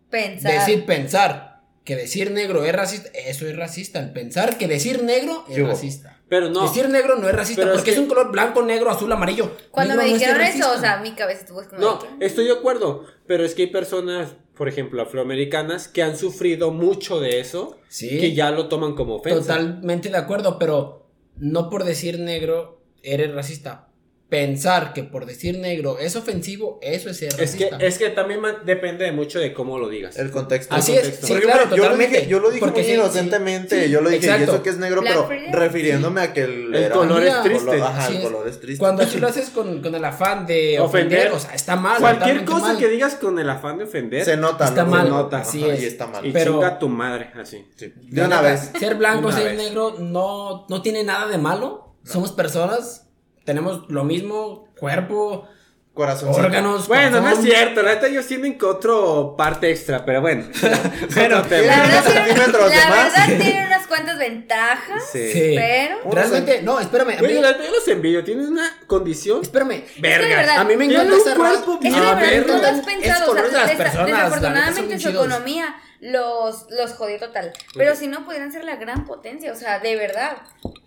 Pensar. 0.09 0.51
Decir 0.53 0.85
pensar 0.85 1.61
que 1.83 1.95
decir 1.95 2.31
negro 2.31 2.63
es 2.65 2.73
racista, 2.73 3.09
eso 3.13 3.45
es 3.47 3.55
racista. 3.55 3.99
El 3.99 4.11
pensar 4.13 4.57
que 4.57 4.67
decir 4.67 5.03
negro 5.03 5.45
es 5.49 5.55
¿Qué 5.55 5.61
hubo? 5.61 5.71
racista. 5.71 6.19
Pero 6.29 6.49
no. 6.49 6.63
Decir 6.63 6.89
negro 6.89 7.17
no 7.17 7.27
es 7.29 7.35
racista 7.35 7.61
Pero 7.63 7.73
porque 7.75 7.91
es, 7.91 7.95
que- 7.97 8.01
un 8.01 8.07
color 8.07 8.31
blanco, 8.31 8.63
negro, 8.63 8.89
azul, 8.89 9.11
amarillo. 9.11 9.55
Cuando 9.71 9.93
Negro 9.95 10.03
me 10.05 10.09
no 10.11 10.15
es 10.15 10.21
dijeron 10.21 10.41
eso, 10.41 10.71
o 10.71 10.79
sea, 10.79 10.97
mi 10.97 11.11
cabeza 11.13 11.41
estuvo 11.41 11.63
como. 11.67 11.79
No, 11.81 11.99
estoy 12.19 12.45
de 12.45 12.53
acuerdo. 12.53 13.05
Pero 13.27 13.43
es 13.45 13.53
que 13.53 13.63
hay 13.63 13.67
personas, 13.71 14.29
por 14.55 14.67
ejemplo, 14.67 15.01
afroamericanas, 15.01 15.87
que 15.87 16.03
han 16.03 16.17
sufrido 16.17 16.71
mucho 16.71 17.19
de 17.19 17.39
eso. 17.39 17.79
Sí. 17.87 18.19
Que 18.19 18.33
ya 18.33 18.51
lo 18.51 18.67
toman 18.67 18.95
como 18.95 19.15
ofensa. 19.15 19.39
Totalmente 19.39 20.09
de 20.09 20.17
acuerdo, 20.17 20.59
pero 20.59 21.07
no 21.37 21.69
por 21.69 21.83
decir 21.83 22.19
negro 22.19 22.81
eres 23.01 23.33
racista. 23.33 23.89
Pensar 24.29 24.93
que 24.93 25.03
por 25.03 25.27
decir 25.27 25.59
negro 25.59 25.99
es 25.99 26.15
ofensivo, 26.15 26.79
eso 26.81 27.07
es 27.11 27.17
ser 27.17 27.27
Es 27.39 27.55
que, 27.55 27.65
racista. 27.65 27.77
es 27.85 27.97
que 27.99 28.09
también 28.09 28.39
depende 28.65 29.11
mucho 29.11 29.37
de 29.37 29.53
cómo 29.53 29.77
lo 29.77 29.89
digas. 29.89 30.17
El 30.17 30.31
contexto. 30.31 30.73
Así 30.73 30.93
el 30.93 30.97
es, 30.97 31.03
contexto. 31.03 31.27
sí, 31.27 31.33
Porque, 31.33 31.45
claro, 31.47 31.75
yo 31.75 31.89
lo 31.89 31.97
dije, 31.97 32.27
yo 32.27 32.39
lo 32.39 32.47
dije 32.49 32.59
Porque 32.61 32.79
muy 32.81 32.89
sí, 32.89 32.93
inocentemente. 32.95 33.85
sí, 33.85 33.91
yo 33.91 34.01
lo 34.01 34.09
sí, 34.09 34.15
dije, 34.15 34.25
y 34.25 34.29
exacto. 34.31 34.53
eso 34.55 34.63
que 34.63 34.69
es 34.71 34.77
negro, 34.77 35.01
Black 35.01 35.13
pero 35.13 35.27
Friday. 35.27 35.51
refiriéndome 35.53 36.21
a 36.21 36.33
que 36.33 36.41
el, 36.45 36.73
El 36.73 36.83
era- 36.83 36.95
color 36.95 37.21
es 37.23 37.29
color- 37.35 37.43
triste. 37.43 37.81
Ajá, 37.83 38.07
el 38.07 38.15
es. 38.15 38.23
color 38.23 38.47
es 38.47 38.59
triste. 38.59 38.79
Cuando 38.79 39.03
así 39.03 39.19
lo 39.19 39.27
haces 39.27 39.49
con, 39.51 39.81
con 39.83 39.93
el 39.93 40.03
afán 40.05 40.47
de 40.47 40.79
Ofender. 40.79 41.27
ofender, 41.27 41.31
o 41.33 41.39
sea, 41.39 41.53
está 41.53 41.75
mal. 41.75 41.99
Cualquier 41.99 42.43
cosa 42.43 42.67
mal. 42.69 42.77
que 42.79 42.87
digas 42.87 43.13
con 43.15 43.37
el 43.37 43.49
afán 43.49 43.77
de 43.77 43.83
ofender. 43.83 44.25
se 44.25 44.35
nota, 44.37 44.65
Está 44.65 44.83
¿no? 44.85 44.89
mal, 44.89 45.03
Se 45.05 45.09
nota, 45.11 45.37
así 45.37 45.63
ajá, 45.63 45.73
es. 45.75 45.83
Y 45.83 45.85
está 45.85 46.07
mal. 46.07 46.25
y 46.25 46.31
pero- 46.31 46.53
chinga 46.53 46.79
tu 46.79 46.89
madre, 46.89 47.29
así. 47.39 47.67
Sí. 47.75 47.93
De 47.95 48.23
una 48.25 48.41
vez. 48.41 48.71
Ser 48.79 48.95
blanco, 48.95 49.31
ser 49.31 49.53
negro, 49.55 49.97
no, 49.99 50.65
no 50.69 50.81
tiene 50.81 51.03
nada 51.03 51.27
de 51.27 51.37
malo. 51.37 51.93
Somos 52.03 52.31
personas, 52.31 53.02
tenemos 53.45 53.89
lo 53.89 54.03
mismo, 54.03 54.67
cuerpo, 54.77 55.47
Corazón. 55.93 56.29
órganos. 56.33 56.87
Bueno, 56.87 57.21
no 57.21 57.27
es 57.29 57.35
corazón. 57.35 57.43
cierto, 57.45 57.81
la 57.83 57.93
neta 57.93 58.07
ellos 58.07 58.25
tienen 58.25 58.57
que 58.57 58.65
otro 58.65 59.35
parte 59.37 59.69
extra, 59.69 60.03
pero 60.05 60.21
bueno. 60.21 60.45
pero 61.13 61.35
La 61.35 61.41
verdad, 61.43 61.83
unos 61.85 62.05
tiene, 62.05 62.25
centímetros 62.25 62.69
de 62.71 62.75
la 62.77 62.89
verdad 62.89 63.25
tiene 63.27 63.65
unas 63.67 63.87
cuantas 63.87 64.17
ventajas, 64.17 65.03
Sí. 65.11 65.31
Sí. 65.31 65.53
pero. 65.55 65.97
Realmente, 66.11 66.61
no, 66.63 66.79
espérame. 66.79 67.17
A 67.19 67.21
mí, 67.21 67.27
neta 67.33 67.63
yo 67.63 67.71
los 67.71 67.87
envidio, 67.87 68.23
tienes 68.23 68.47
una 68.47 68.67
condición. 68.87 69.41
espérame. 69.43 69.83
de 69.97 70.35
verdad, 70.35 70.57
A 70.57 70.63
mí 70.63 70.75
me 70.77 70.85
encanta 70.85 71.13
un 71.15 71.35
cuerpo 71.35 71.73
Es 71.73 71.79
que 71.79 71.89
bien 71.89 72.01
verdad, 72.01 72.15
ver, 72.19 72.45
tú 72.45 72.53
lo 72.53 72.67
has 72.67 72.77
es 72.79 72.85
pensado, 72.85 73.31
o 73.31 73.35
sea, 73.51 73.67
desafortunadamente 73.67 74.93
su 74.99 75.09
chidos. 75.09 75.13
economía 75.27 75.75
los, 76.03 76.69
los 76.69 76.91
jodió 76.93 77.17
total. 77.17 77.53
Pero 77.75 77.95
si 77.95 78.07
no, 78.07 78.25
pudieran 78.25 78.51
ser 78.51 78.65
la 78.65 78.75
gran 78.75 79.05
potencia, 79.05 79.51
o 79.51 79.55
sea, 79.55 79.79
de 79.79 79.95
verdad. 79.95 80.37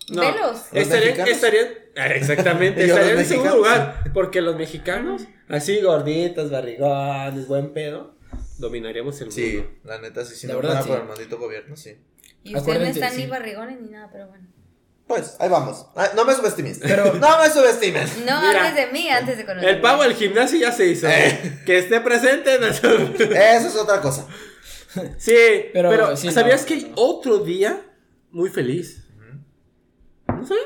No. 0.09 0.20
Velos. 0.20 0.66
Los 0.72 0.83
Estarían, 0.83 1.26
estarían, 1.26 1.68
ah, 1.96 2.07
exactamente, 2.09 2.85
estarían 2.87 3.18
en 3.18 3.24
segundo 3.24 3.57
lugar. 3.57 4.05
Porque 4.12 4.40
los 4.42 4.57
mexicanos, 4.57 5.22
así 5.48 5.81
gorditos, 5.81 6.50
barrigones, 6.50 7.48
buen 7.48 7.72
pedo, 7.72 8.14
dominaríamos 8.59 9.18
el 9.20 9.29
mundo. 9.29 9.35
Sí, 9.35 9.66
la 9.85 9.98
neta, 9.98 10.24
sí, 10.24 10.37
si 10.37 10.46
La 10.46 10.55
no 10.55 10.61
verdad, 10.61 10.83
sí. 10.83 10.88
por 10.88 11.00
el 11.00 11.07
maldito 11.07 11.38
gobierno, 11.38 11.76
sí. 11.76 11.96
Y 12.44 12.55
ustedes 12.55 12.79
no 12.79 12.87
están 12.87 13.12
sí. 13.12 13.22
ni 13.22 13.26
barrigones 13.26 13.81
ni 13.81 13.88
nada, 13.88 14.11
pero 14.12 14.29
bueno. 14.29 14.46
Pues, 15.07 15.37
ahí 15.38 15.48
vamos. 15.48 15.87
Ah, 15.96 16.11
no 16.14 16.24
me 16.24 16.35
subestimes. 16.35 16.81
Pero- 16.83 17.14
no 17.20 17.38
me 17.40 17.48
subestimes. 17.48 18.18
No 18.18 18.40
Mira, 18.42 18.66
antes 18.66 18.74
de 18.74 18.92
mí, 18.92 19.09
antes 19.09 19.38
de 19.38 19.46
conocer. 19.46 19.68
El 19.68 19.81
pavo 19.81 20.02
del 20.02 20.14
gimnasio 20.14 20.59
ya 20.59 20.72
se 20.72 20.87
hizo. 20.87 21.09
Eh. 21.09 21.62
Que 21.64 21.79
esté 21.79 22.00
presente 22.00 22.57
en 22.57 22.61
nuestro... 22.61 22.90
Eso 22.90 23.68
es 23.68 23.76
otra 23.76 24.00
cosa. 24.00 24.26
Sí, 25.18 25.35
pero, 25.72 25.90
Pero, 25.90 26.16
sí, 26.16 26.30
¿sabías 26.30 26.62
no, 26.62 26.68
que 26.68 26.74
hay 26.74 26.85
no. 26.85 26.94
otro 26.96 27.38
día 27.38 27.82
muy 28.30 28.50
feliz? 28.50 29.06
¿No 30.28 30.46
sabes? 30.46 30.64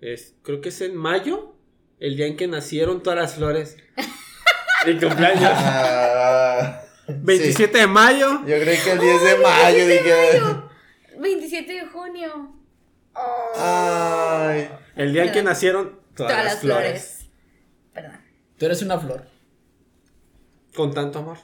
Es, 0.00 0.34
creo 0.42 0.60
que 0.60 0.70
es 0.70 0.80
en 0.80 0.96
mayo, 0.96 1.54
el 2.00 2.16
día 2.16 2.26
en 2.26 2.36
que 2.36 2.48
nacieron 2.48 3.02
todas 3.02 3.18
las 3.18 3.34
flores. 3.34 3.76
Mi 4.86 4.98
cumpleaños. 4.98 5.50
Ah, 5.54 6.82
27 7.06 7.78
de 7.78 7.86
mayo. 7.86 8.40
Yo 8.46 8.60
creí 8.60 8.78
que 8.78 8.92
el 8.92 8.98
10 8.98 9.22
de 9.22 9.36
mayo 9.38 9.86
dije. 9.86 10.40
27 11.18 11.72
de 11.72 11.86
junio. 11.86 12.56
Ay. 13.56 14.68
El 14.96 15.12
día 15.12 15.24
en 15.24 15.32
que 15.32 15.42
nacieron 15.42 16.00
todas, 16.16 16.32
Todas 16.32 16.44
las 16.44 16.58
flores. 16.58 17.26
Perdón. 17.92 18.20
Tú 18.58 18.66
eres 18.66 18.82
una 18.82 18.98
flor. 18.98 19.26
Con 20.74 20.92
tanto 20.92 21.20
amor. 21.20 21.38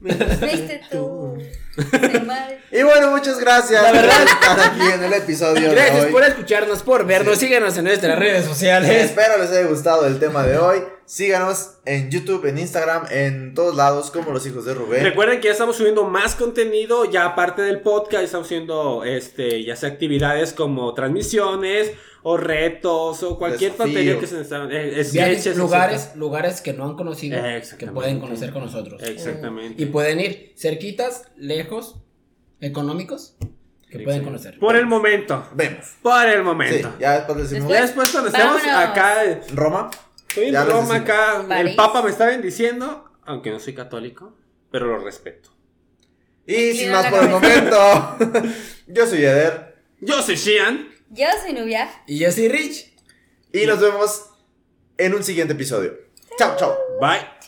Viste 0.00 0.80
tú. 0.90 1.36
Y 2.72 2.82
bueno, 2.82 3.10
muchas 3.12 3.38
gracias 3.38 3.82
La 3.82 3.92
verdad- 3.92 4.12
por 4.18 4.28
estar 4.28 4.60
aquí 4.60 4.92
en 4.92 5.02
el 5.04 5.12
episodio 5.14 5.70
Gracias 5.70 5.96
de 5.96 6.06
hoy. 6.06 6.12
por 6.12 6.24
escucharnos, 6.24 6.82
por 6.82 7.06
vernos. 7.06 7.38
Síguenos 7.38 7.76
en 7.78 7.84
nuestras 7.84 8.18
redes 8.18 8.44
sociales. 8.44 8.90
Espero 8.90 9.38
les 9.38 9.50
haya 9.50 9.66
gustado 9.66 10.06
el 10.06 10.18
tema 10.18 10.42
de 10.44 10.58
hoy. 10.58 10.82
Síganos 11.10 11.72
en 11.86 12.08
YouTube, 12.08 12.46
en 12.46 12.56
Instagram, 12.56 13.06
en 13.10 13.52
todos 13.52 13.74
lados, 13.74 14.12
como 14.12 14.30
los 14.30 14.46
hijos 14.46 14.64
de 14.64 14.74
Rubén. 14.74 15.02
Recuerden 15.02 15.40
que 15.40 15.46
ya 15.46 15.52
estamos 15.54 15.74
subiendo 15.74 16.04
más 16.04 16.36
contenido, 16.36 17.04
ya 17.04 17.24
aparte 17.24 17.62
del 17.62 17.80
podcast, 17.80 18.22
estamos 18.22 18.46
subiendo 18.46 19.02
este, 19.02 19.64
ya 19.64 19.74
sea 19.74 19.88
actividades 19.88 20.52
como 20.52 20.94
transmisiones 20.94 21.90
o 22.22 22.36
retos 22.36 23.24
o 23.24 23.36
cualquier 23.40 23.72
tontería 23.72 24.20
que 24.20 24.26
se 24.28 24.36
hagan, 24.54 24.68
eh, 24.70 25.04
lugares, 25.56 26.12
lugares 26.14 26.60
que 26.60 26.74
no 26.74 26.84
han 26.84 26.94
conocido, 26.94 27.42
que 27.42 27.56
exactamente. 27.56 28.00
pueden 28.00 28.20
conocer 28.20 28.52
con 28.52 28.62
nosotros. 28.66 29.02
Exactamente. 29.02 29.82
Y 29.82 29.86
pueden 29.86 30.20
ir 30.20 30.52
cerquitas, 30.56 31.24
lejos, 31.36 31.96
económicos, 32.60 33.34
que 33.90 33.98
pueden 33.98 34.22
conocer. 34.22 34.60
Por 34.60 34.76
el 34.76 34.86
momento. 34.86 35.44
Vemos. 35.56 35.86
Por 36.02 36.24
el 36.28 36.38
Sí, 36.38 36.44
momento. 36.44 36.94
ya 37.00 37.16
después 37.16 37.50
decimos. 37.50 37.68
Ya 37.68 37.82
después 37.82 38.10
cuando 38.10 38.30
estemos 38.30 38.62
acá, 38.64 39.24
eh, 39.24 39.40
Roma. 39.52 39.90
Estoy 40.30 40.46
en 40.46 40.52
Ya 40.52 40.64
Roma 40.64 40.96
acá, 40.96 41.44
el. 41.60 41.76
Papa 41.76 42.02
me 42.02 42.10
está 42.10 42.26
bendiciendo, 42.26 43.10
aunque 43.24 43.50
no 43.50 43.60
soy 43.60 43.74
católico, 43.74 44.34
pero 44.70 44.86
lo 44.86 44.98
respeto. 44.98 45.50
Y 46.46 46.72
sin 46.72 46.90
más 46.90 47.06
por 47.06 47.22
el 47.22 47.28
momento, 47.28 48.16
yo 48.86 49.06
soy 49.06 49.24
Eder. 49.24 49.76
Yo 50.00 50.22
soy 50.22 50.36
Shian. 50.36 50.88
Yo 51.10 51.26
soy 51.42 51.52
Nubia. 51.52 51.90
Y 52.06 52.18
yo 52.18 52.32
soy 52.32 52.48
Rich. 52.48 52.92
Y 53.52 53.66
nos 53.66 53.80
vemos 53.80 54.30
en 54.96 55.14
un 55.14 55.22
siguiente 55.22 55.52
episodio. 55.52 55.94
Chao, 56.38 56.56
chao. 56.56 56.76
Bye. 57.00 57.39